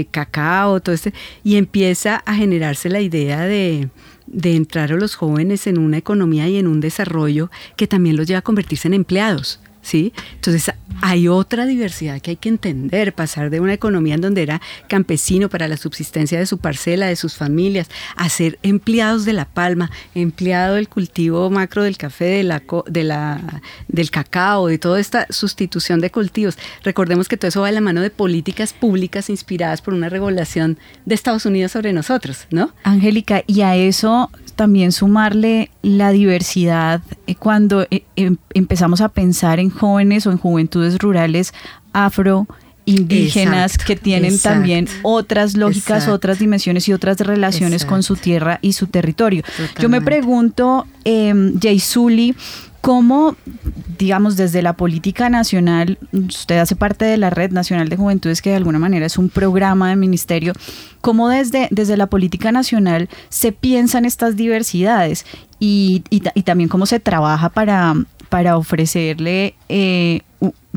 [0.09, 3.89] cacao, todo este, y empieza a generarse la idea de,
[4.25, 8.25] de entrar a los jóvenes en una economía y en un desarrollo que también los
[8.25, 9.59] lleva a convertirse en empleados.
[9.81, 10.13] ¿Sí?
[10.35, 14.61] Entonces hay otra diversidad que hay que entender, pasar de una economía en donde era
[14.87, 19.45] campesino para la subsistencia de su parcela, de sus familias, a ser empleados de la
[19.45, 24.99] palma, empleado del cultivo macro del café, de la, de la, del cacao, de toda
[24.99, 26.57] esta sustitución de cultivos.
[26.83, 30.77] Recordemos que todo eso va de la mano de políticas públicas inspiradas por una regulación
[31.05, 32.73] de Estados Unidos sobre nosotros, ¿no?
[32.83, 39.59] Angélica, y a eso también sumarle la diversidad eh, cuando eh, em, empezamos a pensar
[39.59, 41.53] en jóvenes o en juventudes rurales
[41.93, 42.47] afro
[42.85, 48.73] indígenas que tienen también otras lógicas, otras dimensiones y otras relaciones con su tierra y
[48.73, 49.43] su territorio.
[49.79, 52.35] Yo me pregunto, eh, Jay Zully,
[52.81, 53.35] ¿Cómo,
[54.01, 58.49] digamos, desde la política nacional, usted hace parte de la Red Nacional de Juventudes, que
[58.49, 60.53] de alguna manera es un programa de ministerio,
[61.01, 65.27] cómo desde, desde la política nacional se piensan estas diversidades
[65.59, 67.93] y, y, también cómo se trabaja para,
[68.29, 70.21] para ofrecerle, eh,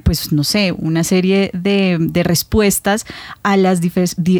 [0.03, 3.07] pues no sé, una serie de, de respuestas
[3.43, 3.81] a las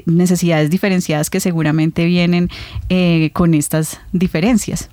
[0.05, 2.51] necesidades diferenciadas que seguramente vienen
[2.91, 4.91] eh, con estas diferencias.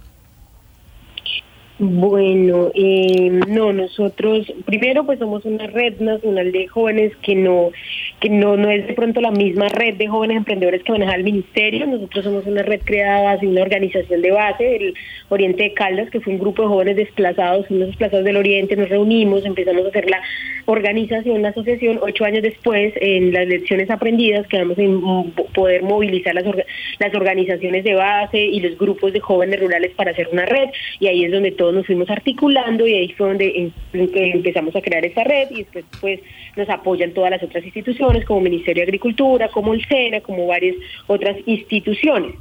[1.83, 7.71] Bueno, eh, no, nosotros primero pues somos una red nacional de jóvenes que no
[8.19, 11.23] que no no es de pronto la misma red de jóvenes emprendedores que maneja el
[11.23, 11.87] ministerio.
[11.87, 14.93] Nosotros somos una red creada base, una organización de base, el
[15.29, 18.89] Oriente de Caldas, que fue un grupo de jóvenes desplazados, unos desplazados del Oriente, nos
[18.89, 20.21] reunimos, empezamos a hacer la
[20.65, 21.99] organización, la asociación.
[22.03, 25.01] Ocho años después, en las lecciones aprendidas, quedamos en
[25.55, 26.45] poder movilizar las,
[26.99, 31.07] las organizaciones de base y los grupos de jóvenes rurales para hacer una red y
[31.07, 35.23] ahí es donde todo nos fuimos articulando y ahí fue donde empezamos a crear esa
[35.23, 36.19] red y después pues
[36.55, 40.75] nos apoyan todas las otras instituciones como Ministerio de Agricultura, como el SENA, como varias
[41.07, 42.35] otras instituciones.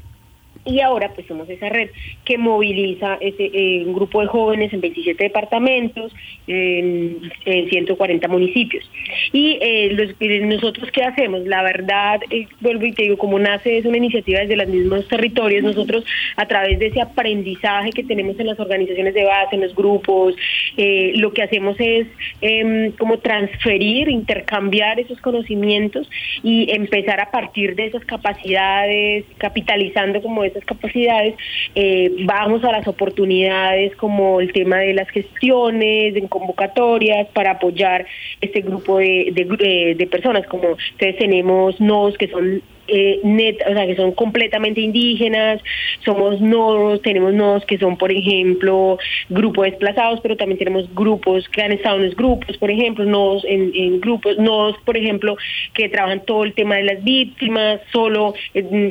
[0.64, 1.88] Y ahora pues somos esa red
[2.25, 6.12] que moviliza ese, eh, un grupo de jóvenes en 27 departamentos,
[6.46, 8.88] en, 140 municipios.
[9.33, 11.40] Y eh, los, nosotros qué hacemos?
[11.46, 15.09] La verdad, eh, vuelvo y te digo, como nace es una iniciativa desde los mismos
[15.09, 16.05] territorios, nosotros
[16.37, 20.35] a través de ese aprendizaje que tenemos en las organizaciones de base, en los grupos,
[20.77, 22.07] lo que hacemos es
[22.40, 26.09] em, como transferir, intercambiar esos conocimientos
[26.42, 31.35] y empezar a partir de esas capacidades, capitalizando como esas capacidades,
[31.75, 38.07] eh, vamos a las oportunidades como el tema de las gestiones, en convocatorias, para apoyar
[38.41, 43.72] este grupo de, de, de personas, como ustedes tenemos NOS que son eh, net, o
[43.72, 45.62] sea, que son completamente indígenas,
[46.05, 48.98] somos nodos, tenemos nodos que son, por ejemplo,
[49.29, 53.44] grupos desplazados, pero también tenemos grupos que han estado en los grupos, por ejemplo, nodos
[53.46, 55.37] en, grupos, nodos, por ejemplo,
[55.74, 58.35] que trabajan todo el tema de las víctimas, solo,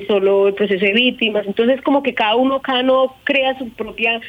[0.07, 4.19] solo el proceso de víctimas, entonces como que cada uno, cada nodo crea su propia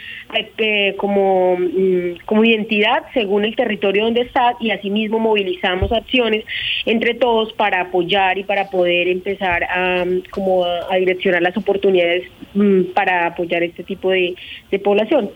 [0.58, 6.44] eh, como, mm, como identidad según el territorio donde está y asimismo movilizamos acciones
[6.86, 12.92] entre todos para apoyar y para poder empezar a, como a, direccionar las oportunidades mm,
[12.94, 14.34] para apoyar este tipo de,
[14.82, 15.30] población.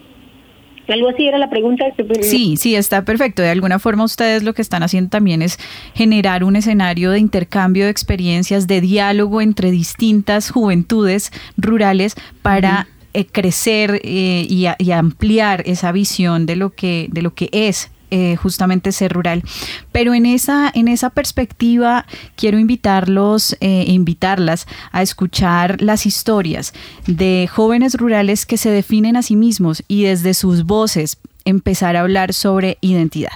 [0.87, 1.87] Algo así era la pregunta.
[2.21, 3.41] Sí, sí, está perfecto.
[3.41, 5.59] De alguna forma ustedes lo que están haciendo también es
[5.95, 13.25] generar un escenario de intercambio de experiencias, de diálogo entre distintas juventudes rurales para eh,
[13.25, 18.37] crecer eh, y, y, ampliar esa visión de lo que, de lo que es eh,
[18.37, 19.43] justamente ser rural.
[19.91, 26.75] Pero en esa, en esa perspectiva quiero invitarlos e invitarlas a escuchar las historias
[27.09, 32.03] de jóvenes rurales que se definen a sí mismos y desde sus voces empezar a
[32.03, 33.33] hablar sobre identidad.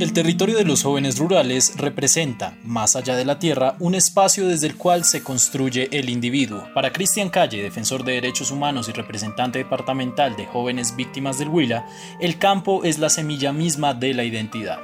[0.00, 4.66] El territorio de los jóvenes rurales representa, más allá de la tierra, un espacio desde
[4.66, 6.62] el cual se construye el individuo.
[6.72, 11.86] Para Cristian Calle, defensor de derechos humanos y representante departamental de jóvenes víctimas del Huila,
[12.18, 14.78] el campo es la semilla misma de la identidad.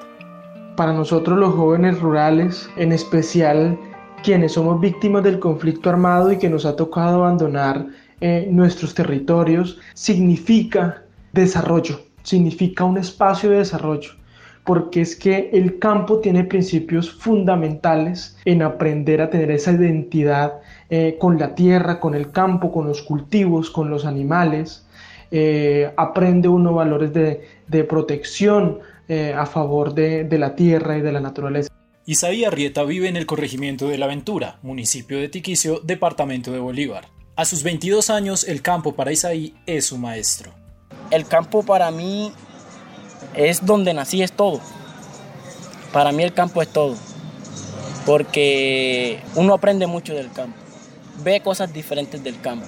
[0.76, 3.78] Para nosotros los jóvenes rurales, en especial
[4.22, 7.86] quienes somos víctimas del conflicto armado y que nos ha tocado abandonar
[8.20, 14.10] eh, nuestros territorios, significa desarrollo, significa un espacio de desarrollo
[14.66, 20.54] porque es que el campo tiene principios fundamentales en aprender a tener esa identidad
[20.90, 24.84] eh, con la tierra, con el campo, con los cultivos, con los animales.
[25.30, 31.12] Eh, aprende uno valores de, protección eh, a favor de, de la tierra y de
[31.12, 31.72] la naturaleza.
[32.04, 37.04] Isaí Arrieta vive en el corregimiento de La Ventura, municipio de Tiquicio, departamento de Bolívar.
[37.36, 40.52] A sus 22 años, el campo para Isaí es su maestro.
[41.10, 42.32] El campo para mí
[43.36, 44.60] es donde nací, es todo.
[45.92, 46.96] Para mí el campo es todo,
[48.04, 50.56] porque uno aprende mucho del campo,
[51.22, 52.66] ve cosas diferentes del campo.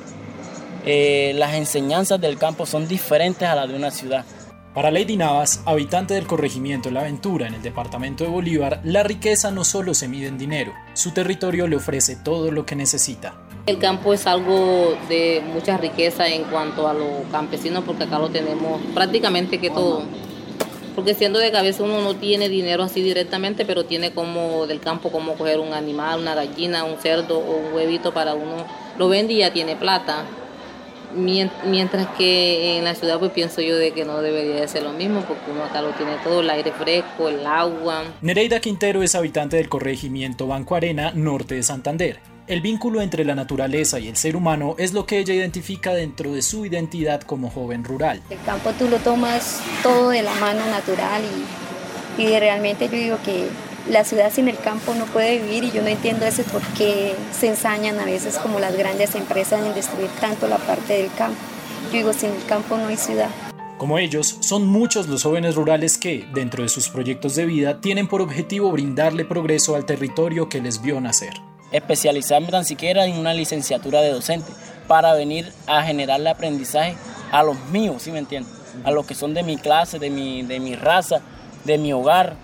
[0.87, 4.25] Eh, las enseñanzas del campo son diferentes a las de una ciudad.
[4.75, 9.51] Para Lady Navas, habitante del corregimiento La Aventura en el departamento de Bolívar, la riqueza
[9.51, 13.35] no solo se mide en dinero, su territorio le ofrece todo lo que necesita.
[13.67, 18.31] El campo es algo de mucha riqueza en cuanto a lo campesino porque acá lo
[18.31, 20.05] tenemos prácticamente que todo
[20.99, 25.13] porque siendo de cabeza uno no tiene dinero así directamente, pero tiene como del campo
[25.13, 28.67] como coger un animal, una gallina, un cerdo o un huevito para uno,
[28.99, 30.25] lo vende y ya tiene plata.
[31.15, 34.93] Mientras que en la ciudad pues pienso yo de que no debería de ser lo
[34.93, 38.03] mismo porque uno acá lo tiene todo, el aire fresco, el agua.
[38.21, 42.19] Nereida Quintero es habitante del corregimiento Banco Arena, norte de Santander.
[42.49, 46.33] El vínculo entre la naturaleza y el ser humano es lo que ella identifica dentro
[46.33, 48.23] de su identidad como joven rural.
[48.31, 51.21] El campo tú lo tomas todo de la mano natural
[52.17, 53.49] y, y realmente yo digo que
[53.91, 57.15] la ciudad sin el campo no puede vivir y yo no entiendo eso por qué
[57.39, 61.37] se ensañan a veces como las grandes empresas en destruir tanto la parte del campo.
[61.93, 63.29] Yo digo, sin el campo no hay ciudad.
[63.77, 68.09] Como ellos, son muchos los jóvenes rurales que, dentro de sus proyectos de vida, tienen
[68.09, 71.35] por objetivo brindarle progreso al territorio que les vio nacer
[71.73, 74.53] especializarme tan siquiera en una licenciatura de docente
[74.87, 76.97] para venir a generarle aprendizaje
[77.31, 78.53] a los míos, ¿sí me entiendes?
[78.85, 81.21] A los que son de mi clase, de mi, de mi raza,
[81.65, 82.35] de mi hogar.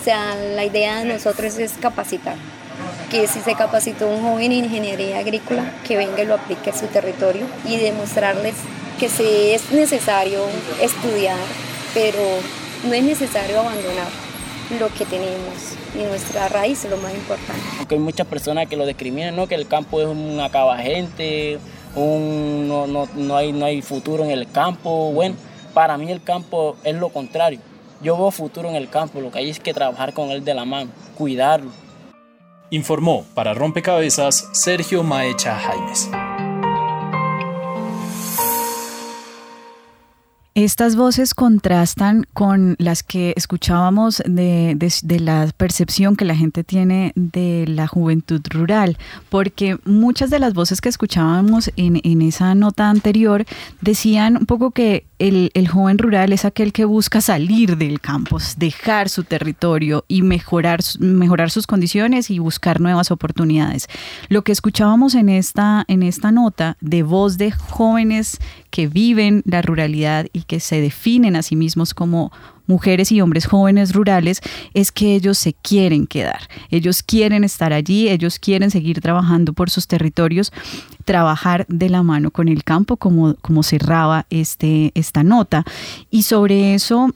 [0.00, 2.36] O sea, la idea de nosotros es capacitar.
[3.10, 6.76] Que si se capacitó un joven en ingeniería agrícola, que venga y lo aplique a
[6.76, 8.54] su territorio y demostrarles
[8.98, 10.40] que sí es necesario
[10.80, 11.38] estudiar,
[11.92, 12.20] pero
[12.84, 14.23] no es necesario abandonar
[14.78, 17.62] lo que tenemos y nuestra raíz es lo más importante.
[17.78, 19.46] Porque hay muchas personas que lo discriminan, ¿no?
[19.46, 21.58] que el campo es un acaba gente,
[21.94, 25.12] un, no, no, no, hay, no hay futuro en el campo.
[25.12, 25.36] Bueno,
[25.72, 27.60] para mí el campo es lo contrario.
[28.00, 30.54] Yo veo futuro en el campo, lo que hay es que trabajar con él de
[30.54, 31.70] la mano, cuidarlo.
[32.70, 36.10] Informó para Rompecabezas Sergio Maecha Jaimes.
[40.56, 44.76] Estas voces contrastan con las que escuchábamos de,
[45.18, 48.96] la percepción que la gente tiene de la juventud rural,
[49.30, 53.44] porque muchas de las voces que escuchábamos en, en esa nota anterior
[53.80, 59.08] decían un poco que el, joven rural es aquel que busca salir del campo, dejar
[59.08, 63.88] su territorio y mejorar, mejorar sus condiciones y buscar nuevas oportunidades.
[64.28, 68.38] Lo que escuchábamos en esta, en esta nota de voz de jóvenes
[68.74, 72.32] que viven la ruralidad y que se definen a sí mismos como
[72.66, 74.40] mujeres y hombres jóvenes rurales
[74.72, 79.70] es que ellos se quieren quedar, ellos quieren estar allí, ellos quieren seguir trabajando por
[79.70, 80.52] sus territorios,
[81.04, 85.64] trabajar de la mano con el campo, como, como cerraba este, esta nota.
[86.10, 87.14] Y sobre eso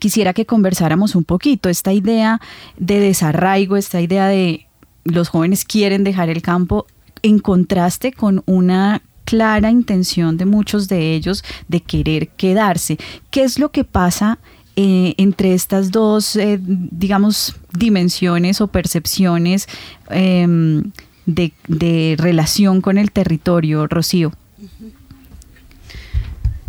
[0.00, 2.40] quisiera que conversáramos un poquito, esta idea
[2.78, 4.66] de desarraigo, esta idea de
[5.04, 6.86] los jóvenes quieren dejar el campo
[7.22, 12.98] en contraste con una clara intención de muchos de ellos de querer quedarse.
[13.30, 14.38] ¿Qué es lo que pasa
[14.76, 19.68] eh, entre estas dos, eh, digamos, dimensiones o percepciones
[20.10, 20.90] em,
[21.26, 24.32] de, relación con el territorio, Rocío?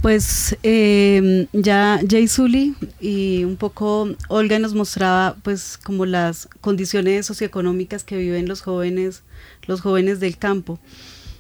[0.04, 7.26] Pues em, ya Jay Zully y un poco Olga nos mostraba pues como las condiciones
[7.26, 9.24] socioeconómicas que viven los jóvenes,
[9.66, 10.80] los jóvenes del campo.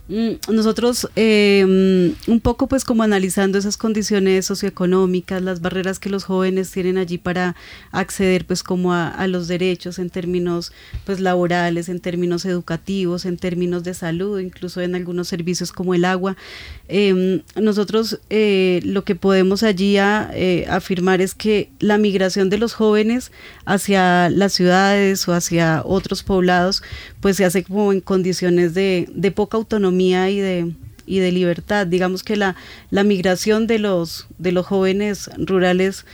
[0.07, 6.25] Mm, nosotros em, un poco pues como analizando esas condiciones socioeconómicas, las barreras que los
[6.25, 7.55] jóvenes tienen allí para
[7.91, 10.71] acceder pues como a, los derechos en términos
[11.05, 16.05] pues laborales, en términos educativos, en términos de salud, incluso en algunos servicios como el
[16.05, 16.37] agua.
[16.87, 22.73] Em, nosotros eh, lo que podemos allí eh, afirmar es que la migración de los
[22.73, 23.31] jóvenes
[23.65, 26.83] hacia las ciudades o hacia otros poblados
[27.25, 30.75] pues se hace como en condiciones de, de poca autonomía y de,
[31.07, 31.87] y de libertad.
[31.87, 32.55] Digamos que la,
[32.91, 36.05] la migración de los, de los jóvenes rurales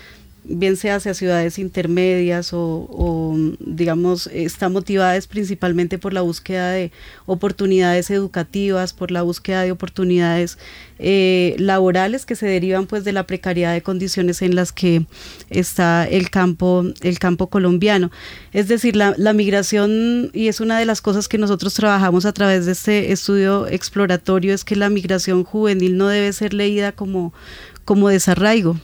[0.44, 6.92] bien sea hacia ciudades intermedias o, digamos, está motivada principalmente por la búsqueda de
[7.26, 10.58] oportunidades educativas, por la búsqueda de oportunidades
[11.00, 15.06] eh, laborales que se derivan pues de la precariedad de condiciones en las que
[15.50, 18.12] está el campo, el campo colombiano.
[18.54, 22.34] Es decir, la, la migración, y es una de las cosas que nosotros trabajamos a
[22.34, 27.34] través de este estudio exploratorio, es que la migración juvenil no debe ser leída como
[27.86, 28.80] como desarraigo.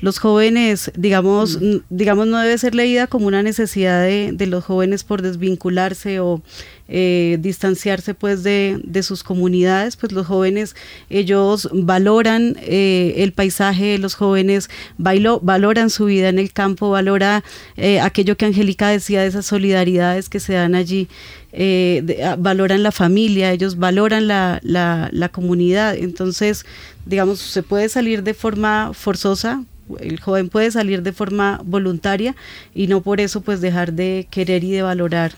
[0.00, 1.76] Los jóvenes, digamos, mm.
[1.90, 6.42] digamos, no debe ser leída como una necesidad de, de los jóvenes por desvincularse o
[6.90, 10.74] eh, distanciarse pues de, de, sus comunidades, pues los jóvenes,
[11.10, 17.44] ellos valoran eh, el paisaje, los jóvenes bailo, valoran su vida en el campo, valora
[17.76, 21.08] eh, aquello que Angélica decía de esas solidaridades que se dan allí,
[21.52, 26.64] ah, valoran la familia, ellos valoran la, la, la comunidad, entonces,
[27.06, 29.64] digamos, se puede salir de forma forzosa,
[30.00, 32.36] el joven puede salir de forma voluntaria
[32.74, 35.32] y no por eso pues dejar de querer y de valorar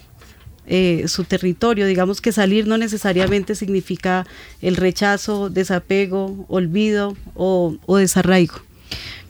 [0.67, 1.87] eh, su territorio.
[1.87, 4.27] Digamos que salir no necesariamente significa
[4.63, 8.57] el rechazo, desapego, olvido o, desarraigo.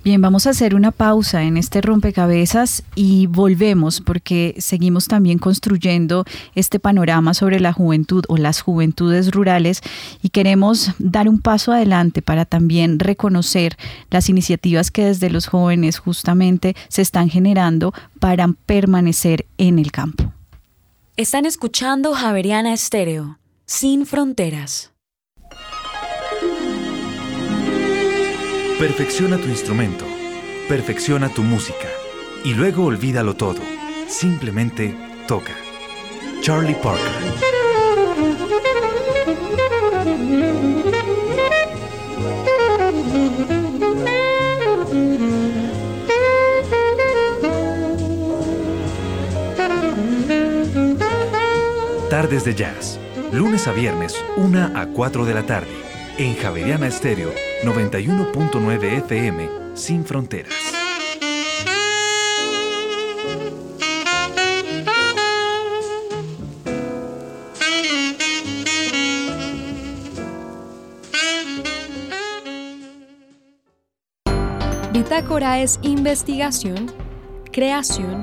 [0.03, 6.25] Bien, vamos a hacer una pausa en este rompecabezas y volvemos porque seguimos también construyendo
[6.55, 9.83] este panorama sobre la juventud o las juventudes rurales
[10.23, 13.77] y queremos dar un paso adelante para también reconocer
[14.11, 20.33] las iniciativas que desde los jóvenes justamente se están generando para permanecer en el campo.
[21.19, 24.90] Están escuchando Javeriana Estéreo, sin fronteras.
[28.81, 30.07] Perfecciona tu instrumento,
[30.67, 31.87] perfecciona tu música
[32.45, 33.61] y luego olvídalo todo.
[34.09, 34.97] Simplemente
[35.29, 35.53] toca.
[36.41, 37.05] Charlie Parker.
[52.09, 52.99] Tardes de Jazz,
[53.31, 57.33] lunes a viernes, 1 a 4 de la tarde, en Javeriana Estéreo
[57.65, 60.53] 91.9 FM, sin fronteras.
[74.93, 76.93] Bitácora es investigación,
[77.53, 78.23] creación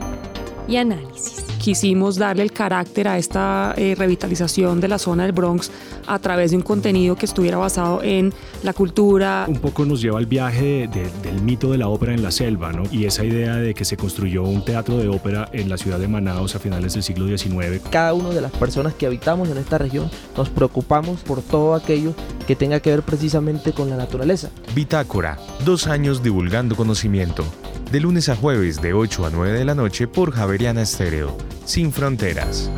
[0.68, 1.47] y análisis.
[1.68, 5.70] Quisimos darle el carácter a esta eh, revitalización de la zona del Bronx
[6.08, 9.44] a través de un contenido que estuviera basado en la cultura.
[9.50, 12.84] Un poco nos lleva al viaje del mito de la ópera en la selva, ¿no?
[12.90, 16.08] Y esa idea de que se construyó un teatro de ópera en la ciudad de
[16.08, 17.82] Manaus a finales del siglo XIX.
[17.90, 22.14] Cada una de las personas que habitamos en esta región nos preocupamos por todo aquello
[22.48, 24.52] que tenga que ver precisamente con la naturaleza.
[24.74, 27.44] Bitácora, dos años divulgando conocimiento.
[27.92, 31.94] De lunes a jueves de 8 a 9 de la noche por Javeriana Estéreo, sin
[31.94, 32.70] fronteras.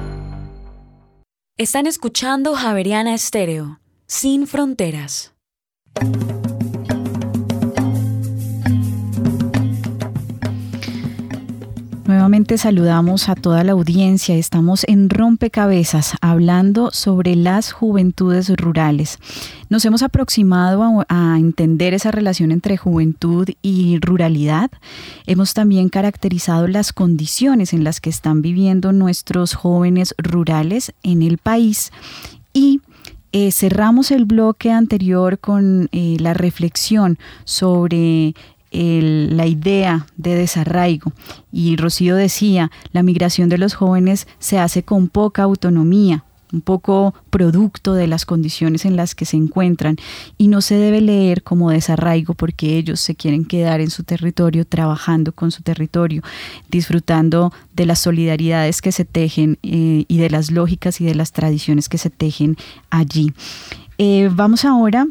[1.57, 5.33] Están escuchando Javeriana Estéreo, sin fronteras.
[12.09, 14.35] Nuevamente saludamos a toda la audiencia.
[14.35, 19.19] Estamos en Rompecabezas hablando sobre las juventudes rurales.
[19.69, 24.71] Nos hemos aproximado a, entender esa relación entre juventud y ruralidad.
[25.27, 31.37] Hemos también caracterizado las condiciones en las que están viviendo nuestros jóvenes rurales en el
[31.37, 31.91] país
[32.53, 32.81] y
[33.33, 38.33] eh, cerramos el bloque anterior con eh, la reflexión sobre
[38.71, 41.11] la idea de desarraigo.
[41.51, 47.13] Y Rocío decía, la migración de los jóvenes se hace con poca autonomía, un poco
[47.29, 49.97] producto de las condiciones en las que se encuentran
[50.37, 54.65] y no se debe leer como desarraigo porque ellos se quieren quedar en su territorio,
[54.65, 56.23] trabajando con su territorio,
[56.69, 61.31] disfrutando de las solidaridades que se tejen eh, y de las lógicas y de las
[61.31, 62.57] tradiciones que se tejen
[62.89, 63.31] allí.
[63.97, 65.05] Eh, vamos ahora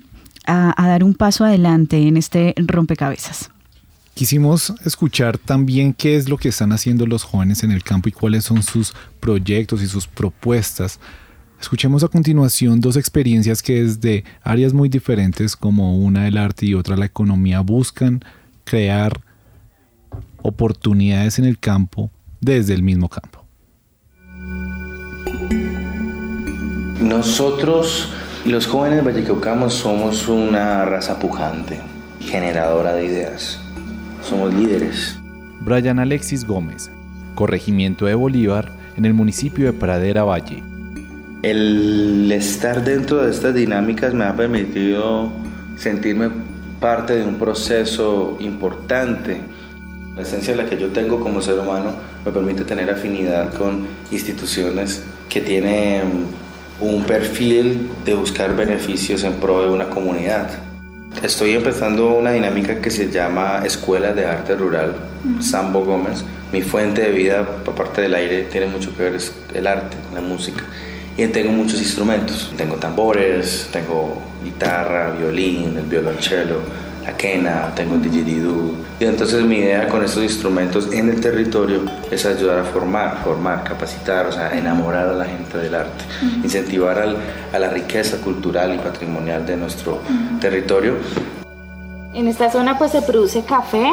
[0.49, 3.51] a, dar un paso adelante en este rompecabezas.
[4.14, 8.12] Quisimos escuchar también qué es lo que están haciendo los jóvenes en el campo y
[8.12, 10.99] cuáles son sus proyectos y sus propuestas.
[11.61, 16.74] Escuchemos a continuación dos experiencias que desde áreas muy diferentes como una el arte y
[16.74, 18.24] otra la economía buscan
[18.64, 19.20] crear
[20.42, 23.44] oportunidades en el campo desde el mismo campo.
[27.01, 28.09] Nosotros
[28.49, 31.80] los jóvenes vallecaucanos somos una raza pujante,
[32.20, 33.61] generadora de ideas.
[34.22, 35.18] Somos líderes.
[35.61, 36.90] Brian Alexis Gómez,
[37.34, 40.62] Corregimiento de Bolívar, en el municipio de Pradera Valle.
[41.42, 45.30] El estar dentro de estas dinámicas me ha permitido
[45.76, 46.30] sentirme
[46.80, 49.40] parte de un proceso importante.
[50.16, 51.92] La esencia de la que yo tengo como ser humano
[52.24, 56.26] me permite tener afinidad con instituciones que tienen
[56.81, 60.49] un perfil de buscar beneficios en pro de una comunidad.
[61.22, 64.95] Estoy empezando una dinámica que se llama Escuela de Arte Rural,
[65.41, 66.24] Sambo Gómez.
[66.53, 70.20] Mi fuente de vida, aparte del aire, tiene mucho que ver es el arte, la
[70.20, 70.62] música.
[71.16, 72.53] Y tengo muchos instrumentos.
[72.57, 76.61] Tengo tambores, tengo guitarra, violín, el violonchelo,
[77.16, 78.74] quena, tengo el didgeridoo.
[79.00, 83.64] Y entonces mi idea con estos instrumentos en el territorio es ayudar a formar, formar,
[83.64, 86.04] capacitar, o sea, enamorar a la gente del arte,
[86.42, 87.16] incentivar
[87.52, 90.00] a la riqueza cultural y patrimonial de nuestro
[90.40, 90.94] territorio.
[92.14, 93.92] En esta zona pues se produce café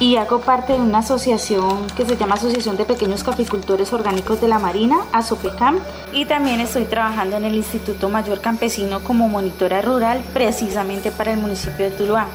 [0.00, 4.48] y hago parte de una asociación que se llama Asociación de Pequeños Caficultores Orgánicos de
[4.48, 5.78] la Marina, ASOPECAM,
[6.12, 11.38] y también estoy trabajando en el Instituto Mayor Campesino como monitora rural precisamente para el
[11.38, 12.28] municipio de Tuluá.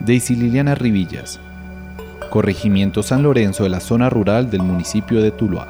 [0.00, 1.40] Daisy Liliana Rivillas,
[2.30, 5.68] Corregimiento San Lorenzo de la zona rural del municipio de Tuluá.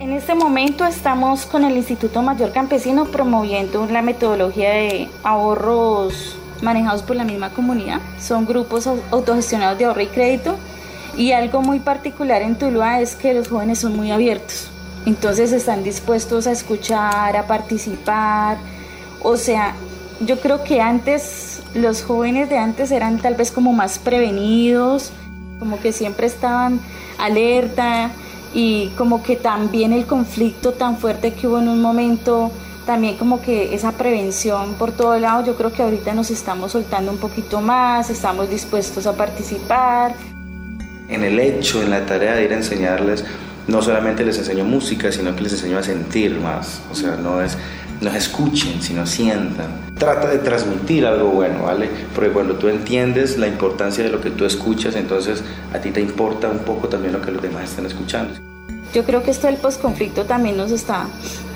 [0.00, 7.02] En este momento estamos con el Instituto Mayor Campesino promoviendo la metodología de ahorros manejados
[7.02, 8.00] por la misma comunidad.
[8.20, 10.56] Son grupos autogestionados de ahorro y crédito
[11.16, 14.70] y algo muy particular en Tuluá es que los jóvenes son muy abiertos.
[15.06, 18.58] Entonces están dispuestos a escuchar, a participar.
[19.22, 19.74] O sea,
[20.20, 25.12] yo creo que antes los jóvenes de antes eran tal vez como más prevenidos,
[25.58, 26.80] como que siempre estaban
[27.18, 28.10] alerta
[28.54, 32.50] y como que también el conflicto tan fuerte que hubo en un momento,
[32.86, 37.10] también como que esa prevención por todo lado, yo creo que ahorita nos estamos soltando
[37.12, 40.14] un poquito más, estamos dispuestos a participar.
[41.08, 43.24] En el hecho, en la tarea de ir a enseñarles,
[43.68, 47.42] no solamente les enseño música, sino que les enseño a sentir más, o sea, no
[47.42, 47.58] es
[48.00, 49.86] nos escuchen, sino sientan.
[49.98, 51.88] Trata de transmitir algo bueno, ¿vale?
[52.14, 55.42] Porque cuando tú entiendes la importancia de lo que tú escuchas, entonces
[55.72, 58.34] a ti te importa un poco también lo que los demás están escuchando.
[58.94, 61.08] Yo creo que esto del posconflicto también nos está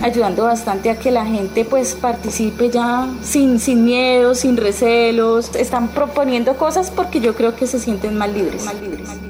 [0.03, 5.55] ayudando bastante a que la gente pues participe ya sin, sin miedo, sin recelos.
[5.55, 8.65] Están proponiendo cosas porque yo creo que se sienten más libres.
[8.65, 9.30] Más libres.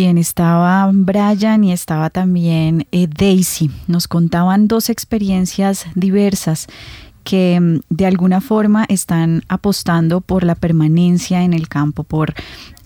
[0.00, 3.70] Bien, estaba Brian y estaba también eh, Daisy.
[3.86, 6.68] Nos contaban dos experiencias diversas
[7.22, 12.32] que mm, de alguna forma están apostando por la permanencia en el campo, por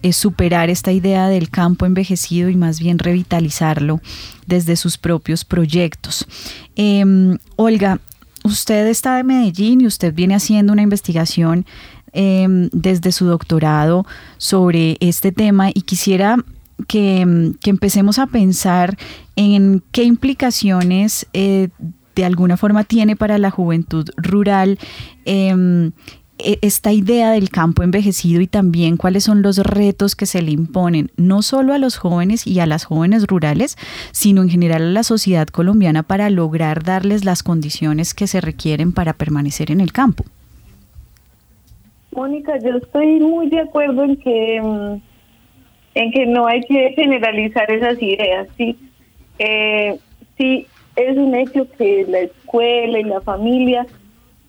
[0.02, 4.00] eh, superar esta idea del campo envejecido y más bien revitalizarlo
[4.48, 6.26] desde sus propios proyectos.
[6.74, 8.00] Em, Olga,
[8.42, 11.64] usted está de Medellín y usted viene haciendo una investigación
[12.12, 14.04] em, desde su doctorado
[14.36, 16.38] sobre este tema y quisiera
[16.86, 17.20] que,
[17.64, 18.96] empecemos a pensar
[19.36, 21.68] en qué implicaciones eh,
[22.14, 24.78] de alguna forma tiene para la juventud rural
[25.24, 25.92] em,
[26.38, 30.50] e, esta idea del campo envejecido y también cuáles son los retos que se le
[30.50, 33.76] imponen, no solo a los jóvenes y a las jóvenes rurales,
[34.12, 38.92] sino en general a la sociedad colombiana para lograr darles las condiciones que se requieren
[38.92, 40.24] para permanecer en el campo.
[42.14, 45.13] Mónica, yo estoy muy de acuerdo en que, mm,
[45.94, 48.76] en que no hay que generalizar esas ideas, ¿sí?
[49.38, 49.98] Eh,
[50.36, 50.66] sí,
[50.96, 53.86] es un hecho que la escuela y la familia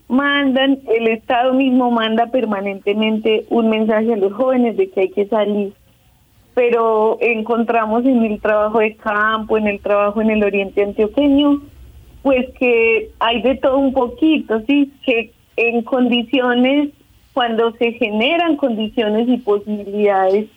[0.08, 5.28] mandan, el Estado mismo manda permanentemente un mensaje a los jóvenes de que hay que
[5.28, 5.74] salir.
[6.54, 11.62] Pero encontramos en el trabajo de campo, en el trabajo en el oriente antioqueño,
[12.22, 16.90] pues que hay de todo un poquito, sí, que en condiciones,
[17.34, 20.48] cuando se generan condiciones y posibilidades,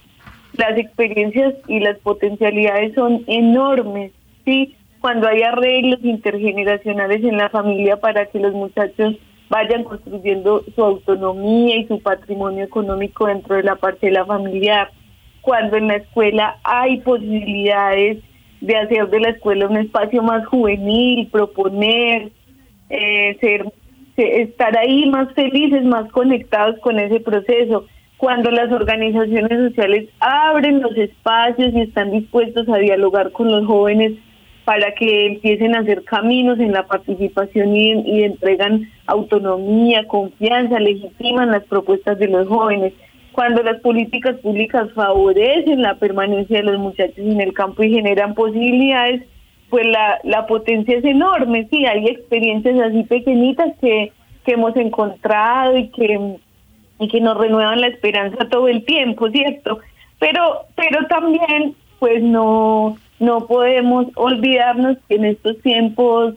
[0.59, 4.13] las experiencias y las potencialidades son enormes,
[4.45, 9.15] sí, cuando hay arreglos intergeneracionales en la familia para que los muchachos
[9.49, 14.91] vayan construyendo su autonomía y su patrimonio económico dentro de la parcela familiar,
[15.41, 18.19] cuando en la escuela hay posibilidades
[18.61, 22.33] de hacer de la escuela un espacio más juvenil, proponer,
[22.91, 23.73] eh, ser,
[24.17, 27.87] estar ahí más felices, más conectados con ese proceso.
[28.19, 34.15] Cuando las organizaciones sociales abren los espacios y están dispuestos a dialogar con los jóvenes
[34.65, 41.63] para que empiecen a hacer caminos en la participación y, entregan autonomía, confianza, legitiman las
[41.65, 42.93] propuestas de los jóvenes.
[43.31, 48.35] Cuando las políticas públicas favorecen la permanencia de los muchachos en el campo y generan
[48.35, 49.23] posibilidades,
[49.71, 51.69] pues la, la potencia es enorme.
[51.71, 54.11] Sí, hay experiencias así pequeñitas que,
[54.45, 56.39] que hemos encontrado y que,
[56.99, 59.79] y que nos renuevan la esperanza todo el tiempo, ¿cierto?
[60.19, 66.35] Pero, pero también, pues no no podemos olvidarnos que en estos tiempos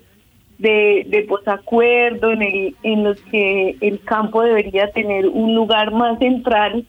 [0.58, 6.20] de, de posacuerdo, en, el, en los que el campo debería tener un lugar más
[6.20, 6.86] central,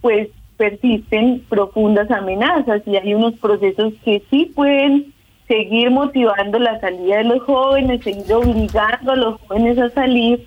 [0.00, 5.12] pues persisten profundas amenazas y hay unos procesos que sí pueden
[5.48, 10.46] seguir motivando la salida de los jóvenes, seguir obligando a los jóvenes a salir,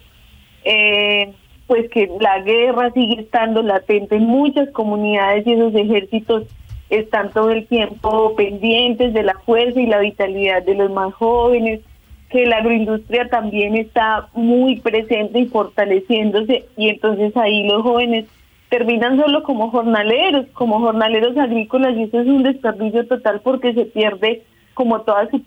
[0.64, 1.34] eh,
[1.68, 6.44] pues que la guerra sigue estando latente en muchas comunidades y esos ejércitos
[6.90, 11.82] están todo el tiempo pendientes de la fuerza y la vitalidad de los más jóvenes,
[12.30, 18.26] que la agroindustria también está muy presente y fortaleciéndose y entonces ahí los jóvenes
[18.70, 23.86] terminan solo como jornaleros, como jornaleros agrícolas y eso es un desperdicio total porque se
[23.86, 24.44] pierde
[24.74, 25.42] como toda su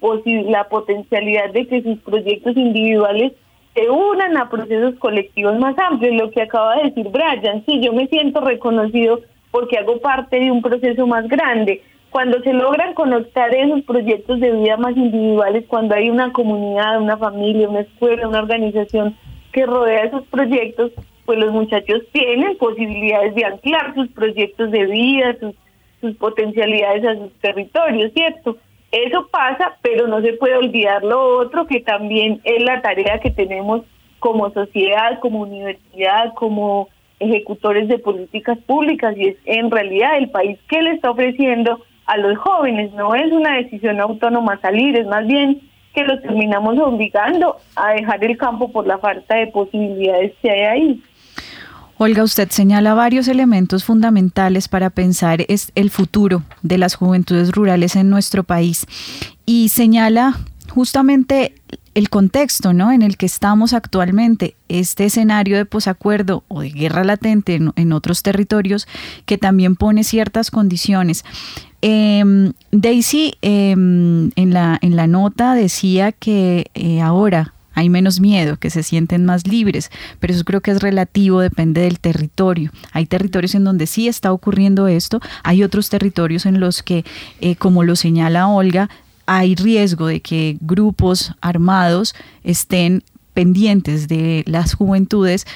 [0.46, 3.32] la potencialidad de que sus proyectos individuales
[3.78, 7.92] se unan a procesos colectivos más amplios, lo que acaba de decir Brian, sí, yo
[7.92, 9.20] me siento reconocido
[9.52, 11.82] porque hago parte de un proceso más grande.
[12.10, 17.16] Cuando se logran conectar esos proyectos de vida más individuales, cuando hay una comunidad, una
[17.18, 19.16] familia, una escuela, una organización
[19.52, 20.90] que rodea esos proyectos,
[21.24, 25.54] pues los muchachos tienen posibilidades de anclar sus proyectos de vida, sus,
[26.00, 28.56] sus potencialidades a sus territorios, ¿cierto?
[28.90, 33.30] Eso pasa, pero no se puede olvidar lo otro, que también es la tarea que
[33.30, 33.82] tenemos
[34.18, 36.88] como sociedad, como universidad, como
[37.20, 42.16] ejecutores de políticas públicas y es en realidad el país que le está ofreciendo a
[42.16, 42.92] los jóvenes.
[42.94, 45.60] No es una decisión autónoma salir, es más bien
[45.94, 50.60] que los terminamos obligando a dejar el campo por la falta de posibilidades que hay
[50.62, 51.02] ahí.
[52.00, 57.96] Olga, usted señala varios elementos fundamentales para pensar es el futuro de las juventudes rurales
[57.96, 58.86] en nuestro país
[59.44, 60.38] y señala
[60.68, 61.56] justamente
[61.96, 62.92] el contexto ¿no?
[62.92, 68.22] en el que estamos actualmente, este escenario de posacuerdo o de guerra latente en, otros
[68.22, 68.86] territorios
[69.26, 71.24] que también pone ciertas condiciones.
[71.82, 78.56] Em, Daisy em, en, la, en la nota decía que eh, ahora hay menos miedo,
[78.56, 82.72] que se sienten más libres, pero eso creo que es relativo, depende del territorio.
[82.90, 87.04] Hay territorios en donde sí está ocurriendo esto, hay otros territorios en los que,
[87.40, 88.90] eh, como lo señala Olga,
[89.26, 95.46] hay riesgo de que grupos armados estén pendientes de las juventudes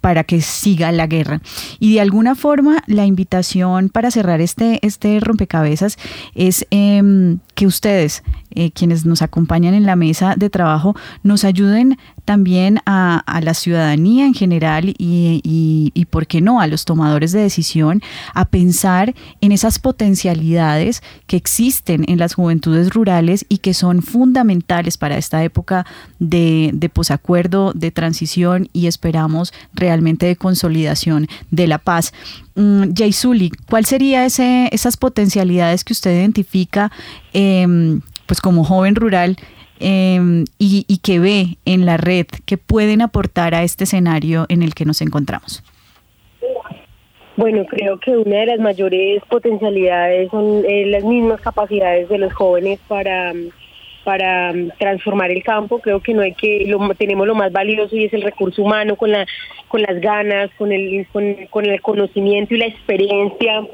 [0.00, 1.40] para que siga la guerra.
[1.78, 5.96] Y de alguna forma la invitación para cerrar este, este rompecabezas
[6.34, 11.98] es em, que ustedes, eh, quienes nos acompañan en la mesa de trabajo, nos ayuden
[12.24, 15.40] también a, la ciudadanía en general y,
[15.94, 18.00] y, ¿por qué no?, a los tomadores de decisión
[18.34, 24.98] a pensar en esas potencialidades que existen en las juventudes rurales y que son fundamentales
[24.98, 25.84] para esta época
[26.20, 32.12] de, de posacuerdo, de transición y esperamos realmente de consolidación de la paz.
[32.54, 36.90] Mm, Jay Sully, ¿cuál sería ese, esas potencialidades que usted identifica
[37.32, 39.36] em, pues como joven rural
[39.80, 44.62] em, y, y que ve en la red que pueden aportar a este escenario en
[44.62, 45.62] el que nos encontramos?
[47.36, 52.32] Bueno, creo que una de las mayores potencialidades son eh, las mismas capacidades de los
[52.32, 53.32] jóvenes para
[54.04, 55.80] para mm, transformar el campo.
[55.80, 58.96] Creo que no hay que, lo, tenemos lo más valioso y es el recurso humano
[58.96, 59.26] con, la,
[59.68, 63.66] con las ganas, con el, con, el conocimiento y la experiencia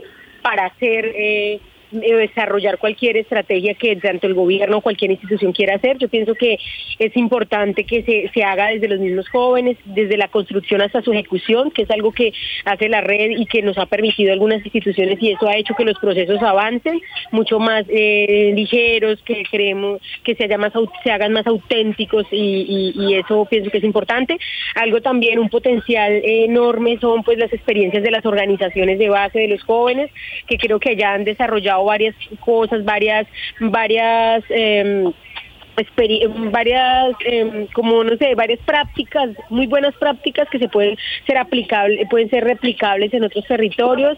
[0.43, 1.61] para hacer eh,
[1.91, 5.99] desarrollar cualquier estrategia que tanto el gobierno o cualquier institución quiera hacer.
[5.99, 6.59] Yo pienso que
[6.99, 11.12] es importante que se, se haga desde los mismos jóvenes, desde la construcción hasta su
[11.12, 12.32] ejecución, que es algo que
[12.64, 15.84] hace la red y que nos ha permitido algunas instituciones y eso ha hecho que
[15.84, 20.72] los procesos avancen mucho más eh, ligeros, que creemos que se, haya más,
[21.03, 24.39] se hagan más auténticos y, y, eso pienso que es importante.
[24.74, 29.49] Algo también, un potencial enorme son pues las experiencias de las organizaciones de base de
[29.49, 30.11] los jóvenes,
[30.47, 33.26] que creo que ya han desarrollado varias cosas, varias,
[33.61, 35.12] varias eh,
[36.51, 42.09] varias, em, como no sé, varias prácticas, muy buenas prácticas que se pueden ser aplicables,
[42.09, 44.16] pueden ser replicables en otros territorios.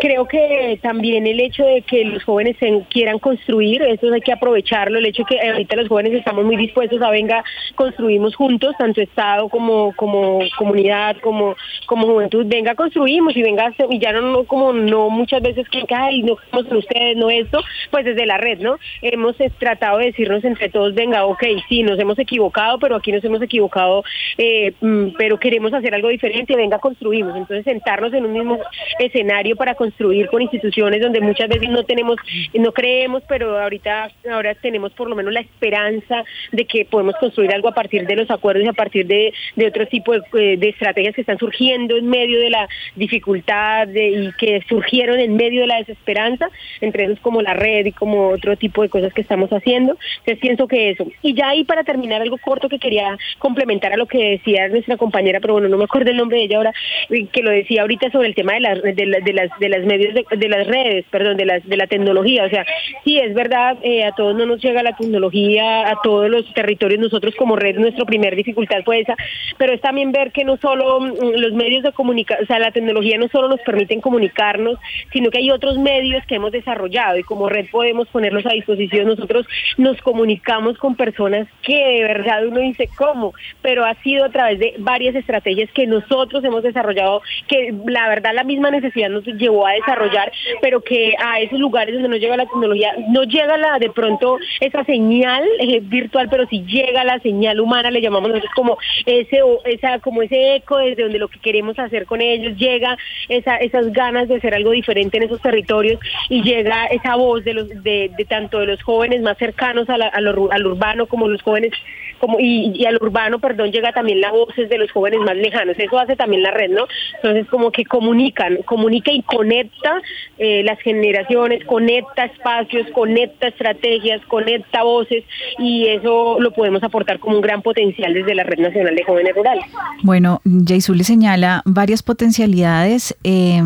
[0.00, 2.56] Creo que también el hecho de que los jóvenes
[2.90, 7.00] quieran construir, eso hay que aprovecharlo, el hecho que ahorita los jóvenes estamos muy dispuestos
[7.02, 7.44] a venga,
[7.74, 13.98] construimos juntos, tanto Estado como, como comunidad, como, como juventud, venga, construimos y venga, y
[13.98, 18.26] ya no, como no muchas veces que, ay, no con ustedes, no esto, pues desde
[18.26, 18.78] la red, ¿no?
[19.02, 23.24] Hemos tratado de decirnos entre todos venga, ok, sí, nos hemos equivocado, pero aquí nos
[23.24, 24.04] hemos equivocado,
[24.38, 27.36] eh, mm, pero queremos hacer algo diferente, venga, construimos.
[27.36, 28.58] Entonces, sentarnos en un mismo
[28.98, 32.16] escenario para construir con instituciones donde muchas veces no tenemos,
[32.54, 37.52] no creemos, pero ahorita ahora tenemos por lo menos la esperanza de que podemos construir
[37.52, 40.58] algo a partir de los acuerdos y a partir de, de otro tipo de, eh,
[40.62, 45.66] estrategias que están surgiendo en medio de la dificultad y que surgieron en medio de
[45.66, 49.50] la desesperanza, entre esos como la red y como otro tipo de cosas que estamos
[49.50, 49.96] haciendo.
[50.18, 51.06] Entonces pienso que eso.
[51.22, 54.96] Y ya ahí para terminar algo corto que quería complementar a lo que decía nuestra
[54.96, 56.72] compañera, pero bueno, no me acuerdo el nombre de ella ahora,
[57.10, 59.84] eh, que lo decía ahorita sobre el tema de las de, de las de las
[59.84, 62.64] medios de, las redes, perdón, de las de la tecnología, o sea,
[63.04, 67.00] sí es verdad, eh, a todos no nos llega la tecnología, a todos los territorios
[67.00, 69.16] nosotros como red nuestra primer dificultad fue esa,
[69.58, 72.70] pero es también ver que no solo mm, los medios de comunicación, o sea, la
[72.70, 74.78] tecnología no solo nos permiten comunicarnos,
[75.12, 79.06] sino que hay otros medios que hemos desarrollado y como red podemos ponerlos a disposición,
[79.06, 79.46] nosotros
[79.76, 84.58] nos comunicamos con personas que de verdad uno dice cómo, pero ha sido a través
[84.58, 89.66] de varias estrategias que nosotros hemos desarrollado, que la verdad la misma necesidad nos llevó
[89.66, 93.78] a desarrollar, pero que a esos lugares donde no llega la tecnología, no llega la
[93.78, 98.52] de pronto esa señal eh, virtual, pero si llega la señal humana, le llamamos nosotros
[98.54, 102.96] como ese esa como ese eco desde donde lo que queremos hacer con ellos llega
[103.28, 107.54] esa, esas ganas de hacer algo diferente en esos territorios y llega esa voz de
[107.54, 111.28] los de, tanto de los jóvenes más cercanos a, la, a, los, al urbano como
[111.28, 111.72] los jóvenes
[112.18, 115.78] como y, al urbano perdón llega también la voz de los jóvenes más lejanos.
[115.78, 116.86] Eso hace también la red no
[117.16, 120.00] entonces como que comunican comunica y conecta
[120.38, 125.24] eh, las generaciones conecta espacios conecta estrategias conecta voces
[125.58, 129.34] y eso lo podemos aportar como un gran potencial desde la red nacional de jóvenes
[129.34, 129.64] rurales.
[130.02, 133.60] Bueno Jaisu le señala varias potencialidades eh,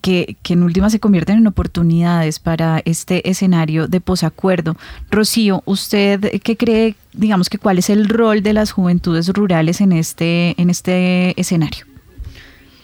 [0.00, 4.76] que, en última se convierten en oportunidades para este escenario de posacuerdo.
[5.10, 9.92] Rocío, ¿usted qué cree, digamos que cuál es el rol de las juventudes rurales en
[9.92, 11.86] este, en este escenario?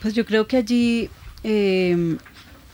[0.00, 1.10] Pues yo creo que allí,
[1.42, 2.18] em,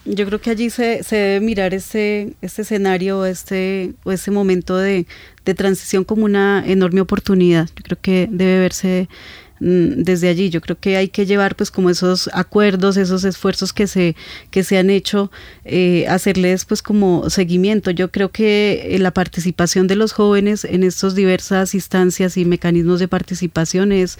[0.04, 4.76] yo creo que allí se, se, debe mirar este, este escenario, este, o este momento
[4.76, 5.06] de,
[5.44, 7.68] de transición como una enorme oportunidad.
[7.76, 9.08] Yo creo que debe verse
[9.62, 10.50] desde allí.
[10.50, 14.16] Yo creo que hay que llevar pues como esos acuerdos, esos esfuerzos que se,
[14.50, 15.30] que se han hecho,
[15.64, 17.92] eh, hacerles pues como seguimiento.
[17.92, 22.98] Yo creo que eh, la participación de los jóvenes en estas diversas instancias y mecanismos
[22.98, 24.18] de participación es,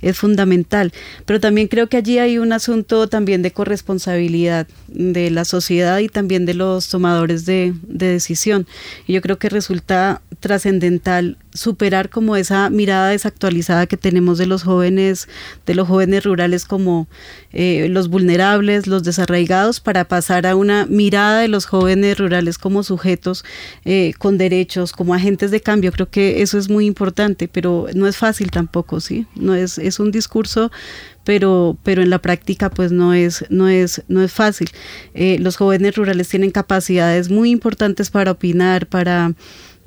[0.00, 0.92] es fundamental.
[1.26, 6.08] Pero también creo que allí hay un asunto también de corresponsabilidad de la sociedad y
[6.08, 8.66] también de los tomadores de, de decisión.
[9.08, 14.62] Y yo creo que resulta trascendental superar como esa mirada desactualizada que tenemos de los
[14.62, 15.28] jóvenes jóvenes,
[15.64, 17.06] de los jóvenes rurales como
[17.52, 22.82] eh, los vulnerables, los desarraigados, para pasar a una mirada de los jóvenes rurales como
[22.82, 23.44] sujetos
[23.84, 25.90] eh, con derechos, como agentes de cambio.
[25.90, 29.26] Creo que eso es muy importante, pero no es fácil tampoco, ¿sí?
[29.34, 30.70] No es, es un discurso
[31.24, 34.68] pero, pero en la práctica pues no es, no es, no es fácil.
[35.14, 39.32] Eh, los jóvenes rurales tienen capacidades muy importantes para opinar, para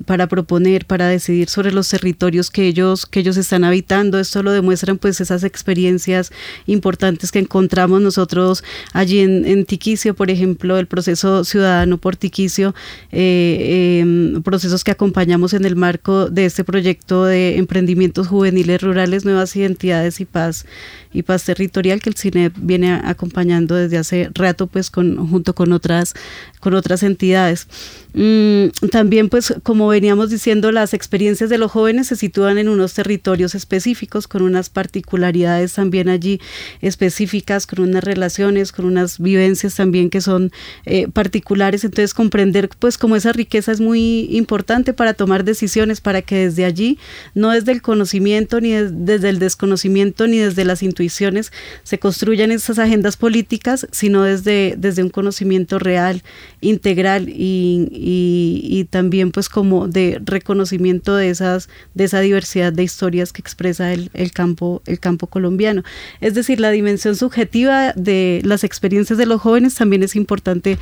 [0.06, 4.18] para proponer, para decidir sobre los territorios que ellos, que ellos están habitando.
[4.18, 6.30] Esto lo demuestran pues esas experiencias
[6.66, 12.74] importantes que encontramos nosotros allí en, en Tiquicio, por ejemplo, el proceso ciudadano por Tiquicio,
[13.12, 19.24] eh, em, procesos que acompañamos en el marco de este proyecto de emprendimientos juveniles rurales,
[19.24, 20.66] nuevas identidades y paz
[21.12, 25.72] y paz territorial que el CINE viene acompañando desde hace rato pues con, junto con
[25.72, 26.14] otras,
[26.60, 27.66] con otras entidades.
[28.14, 32.94] Mm, también, pues, como veníamos diciendo, las experiencias de los jóvenes se sitúan en unos
[32.94, 36.40] territorios específicos, con unas particularidades también allí
[36.80, 40.52] específicas, con unas relaciones, con unas vivencias también que son
[40.86, 41.84] eh, particulares.
[41.84, 46.64] Entonces, comprender, pues, como esa riqueza es muy importante para tomar decisiones, para que desde
[46.64, 46.98] allí,
[47.34, 52.78] no desde el conocimiento, ni desde el desconocimiento, ni desde las intuiciones, se construyan esas
[52.78, 56.22] agendas políticas, sino desde, desde un conocimiento real,
[56.60, 63.32] integral y y, también pues como de reconocimiento de esas de esa diversidad de historias
[63.32, 65.82] que expresa el, el, campo el campo colombiano
[66.20, 70.78] es decir la dimensión subjetiva de las experiencias de los jóvenes también es importante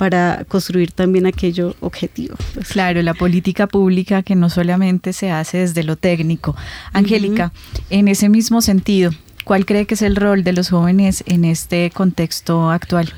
[0.00, 2.34] para construir también aquello objetivo.
[2.54, 2.68] Pues.
[2.68, 6.56] Claro, la política pública que no solamente se hace desde lo técnico.
[6.94, 7.52] Angélica,
[7.90, 9.10] en ese mismo sentido,
[9.44, 13.12] ¿cuál cree que es el rol de los jóvenes en este contexto actual?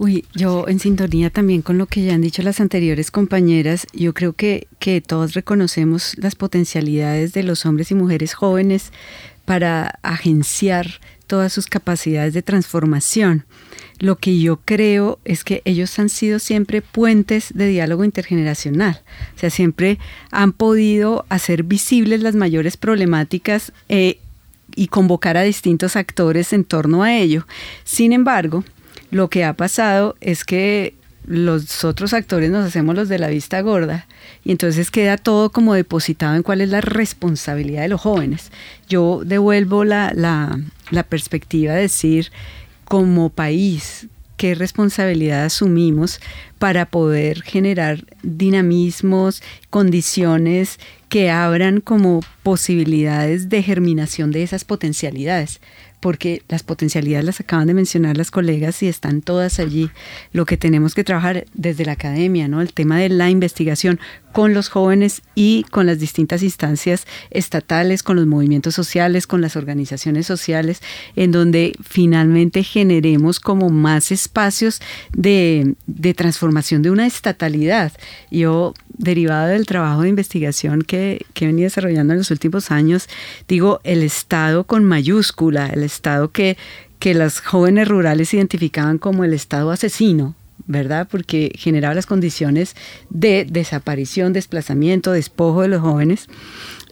[0.00, 4.14] Uy, yo en sintonía también con lo que ya han dicho las anteriores compañeras, yo
[4.14, 8.92] creo que, que todos reconocemos las potencialidades de los hombres y mujeres jóvenes
[9.44, 13.44] para agenciar todas sus capacidades de transformación.
[13.98, 19.00] Lo que yo creo es que ellos han sido siempre puentes de diálogo intergeneracional,
[19.34, 19.98] o sea, siempre
[20.30, 24.20] han podido hacer visibles las mayores problemáticas eh,
[24.76, 27.48] y convocar a distintos actores en torno a ello.
[27.82, 28.62] Sin embargo,
[29.10, 30.94] lo que ha pasado es que
[31.28, 34.06] los otros actores nos hacemos los de la vista gorda
[34.44, 38.50] y entonces queda todo como depositado en cuál es la responsabilidad de los jóvenes.
[38.88, 42.32] Yo devuelvo la, la, perspectiva de decir,
[42.86, 44.06] como país,
[44.38, 46.18] qué responsabilidad asumimos
[46.58, 50.78] para poder generar dinamismos, condiciones
[51.10, 55.60] que abran como posibilidades de germinación de esas potencialidades
[56.00, 59.90] porque las potencialidades las acaban de mencionar las colegas y están todas allí.
[60.32, 62.60] Lo que tenemos que trabajar desde la academia, ¿no?
[62.60, 63.98] El tema de la investigación
[64.32, 69.56] con los jóvenes y con las distintas instancias estatales, con los movimientos sociales, con las
[69.56, 70.80] organizaciones sociales,
[71.16, 74.80] en donde finalmente generemos como más espacios
[75.12, 77.92] de, de transformación de una estatalidad.
[78.30, 83.08] Yo derivado del trabajo de investigación que, que venido desarrollando en los últimos años,
[83.46, 86.56] digo, el Estado con mayúscula, el Estado que,
[86.98, 90.34] que las jóvenes rurales identificaban como el Estado asesino,
[90.66, 91.08] ¿verdad?
[91.10, 92.74] Porque generaba las condiciones
[93.08, 96.26] de desaparición, desplazamiento, despojo de los jóvenes.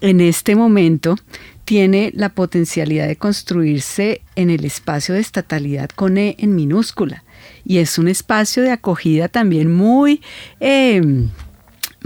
[0.01, 1.17] En este momento
[1.65, 7.25] tiene la potencialidad de construirse en el espacio de estatalidad con E en minúscula.
[7.65, 10.23] Y es un espacio de acogida también muy...
[10.61, 11.27] Eh,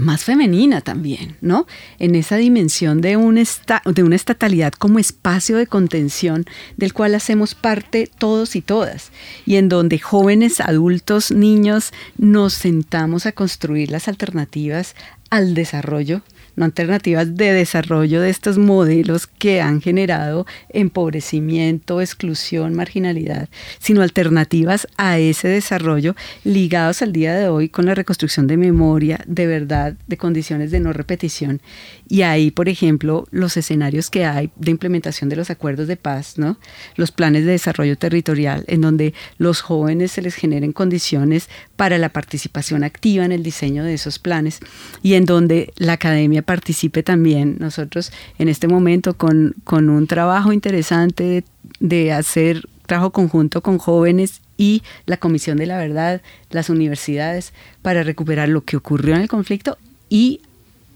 [0.01, 1.67] más femenina también, ¿no?
[1.99, 6.45] En esa dimensión de, un de una estatalidad como espacio de contención
[6.75, 9.11] del cual hacemos parte todos y todas,
[9.45, 14.95] y en donde jóvenes, adultos, niños nos sentamos a construir las alternativas
[15.29, 16.23] al desarrollo
[16.55, 23.49] no alternativas de desarrollo de estos modelos que han generado empobrecimiento, exclusión, marginalidad,
[23.79, 29.23] sino alternativas a ese desarrollo ligados al día de hoy con la reconstrucción de memoria,
[29.27, 31.61] de verdad, de condiciones de no repetición.
[32.07, 36.37] Y ahí, por ejemplo, los escenarios que hay de implementación de los acuerdos de paz,
[36.37, 36.57] ¿no?
[36.95, 42.09] los planes de desarrollo territorial, en donde los jóvenes se les generen condiciones para la
[42.09, 44.59] participación activa en el diseño de esos planes
[45.01, 50.53] y en donde la academia participe también nosotros en este momento con, con un trabajo
[50.53, 51.43] interesante
[51.79, 58.03] de, hacer trabajo conjunto con jóvenes y la Comisión de la Verdad, las universidades, para
[58.03, 59.77] recuperar lo que ocurrió en el conflicto
[60.09, 60.41] y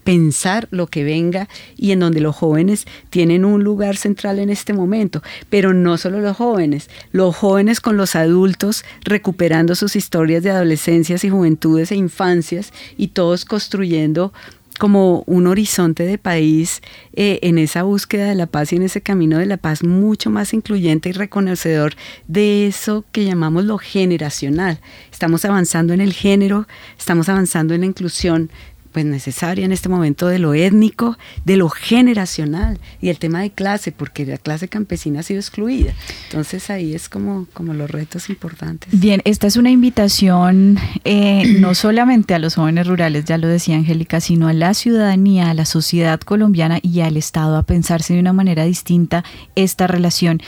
[0.06, 4.72] pensar lo que venga y en donde los jóvenes tienen un lugar central en este
[4.72, 5.20] momento,
[5.50, 11.24] pero no solo los jóvenes, los jóvenes con los adultos recuperando sus historias de adolescencias
[11.24, 14.32] y juventudes e infancias y todos construyendo
[14.78, 16.82] como un horizonte de país
[17.14, 20.30] eh, en esa búsqueda de la paz y en ese camino de la paz mucho
[20.30, 21.94] más incluyente y reconocedor
[22.26, 24.80] de eso que llamamos lo generacional.
[25.12, 26.66] Estamos avanzando en el género,
[26.98, 28.50] estamos avanzando en la inclusión
[28.96, 33.50] pues necesaria en este momento de lo étnico, de lo generacional y el tema de
[33.50, 35.92] clase, porque la clase campesina ha sido excluida.
[36.30, 38.98] Entonces ahí es como, como los retos importantes.
[38.98, 43.76] Bien, esta es una invitación eh, no solamente a los jóvenes rurales, ya lo decía
[43.76, 48.20] Angélica, sino a la ciudadanía, a la sociedad colombiana y al Estado a pensarse de
[48.20, 49.24] una manera distinta
[49.56, 50.40] esta relación.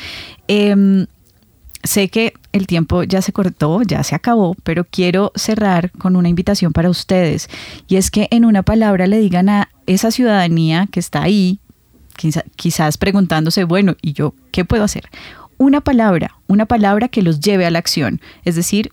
[0.47, 1.07] Em,
[1.83, 6.29] sé que el tiempo ya se cortó, ya se acabó, pero quiero cerrar con una
[6.29, 7.49] invitación para ustedes.
[7.87, 11.61] Y es que en una palabra le digan a esa ciudadanía que está ahí,
[12.57, 15.09] quizás preguntándose, bueno, ¿y yo qué puedo hacer?
[15.57, 18.91] Una palabra, una palabra que los lleve a la acción, es decir,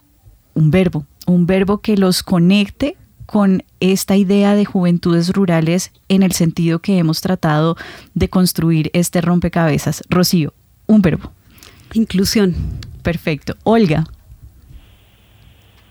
[0.53, 6.31] un verbo, un verbo que los conecte con esta idea de juventudes rurales en el
[6.31, 7.75] sentido que hemos tratado
[8.13, 10.03] de construir este rompecabezas.
[10.09, 10.53] Rocío,
[10.85, 11.34] un verbo.
[11.95, 12.53] Inclusión.
[13.01, 13.55] Perfecto.
[13.63, 14.03] Olga.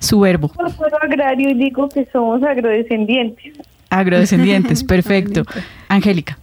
[0.01, 0.49] Su verbo.
[0.49, 0.71] Por
[1.03, 3.55] agrario y digo que somos agrodescendientes.
[3.89, 5.45] Agrodescendientes, perfecto.
[5.89, 6.39] Angélica.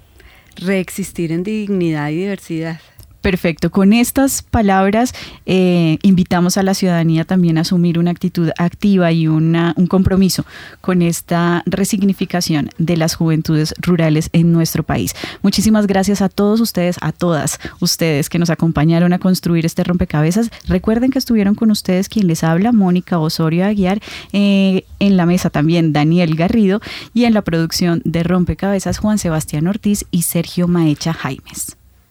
[0.56, 2.80] Reexistir en dignidad y diversidad.
[3.22, 3.70] Perfecto.
[3.70, 5.14] Con estas palabras
[5.46, 10.44] eh, invitamos a la ciudadanía también a asumir una actitud activa y una, un compromiso
[10.82, 15.16] con esta resignificación de las juventudes rurales en nuestro país.
[15.44, 20.50] Muchísimas gracias a todos ustedes, a todas ustedes que nos acompañaron a construir este rompecabezas.
[20.68, 24.02] Recuerden que estuvieron con ustedes quien les habla, Mónica Osorio Aguiar,
[24.34, 26.82] eh, en la mesa también Daniel Garrido
[27.14, 31.78] y en la producción de Rompecabezas Juan Sebastián Ortiz y Sergio Maecha Jaimes.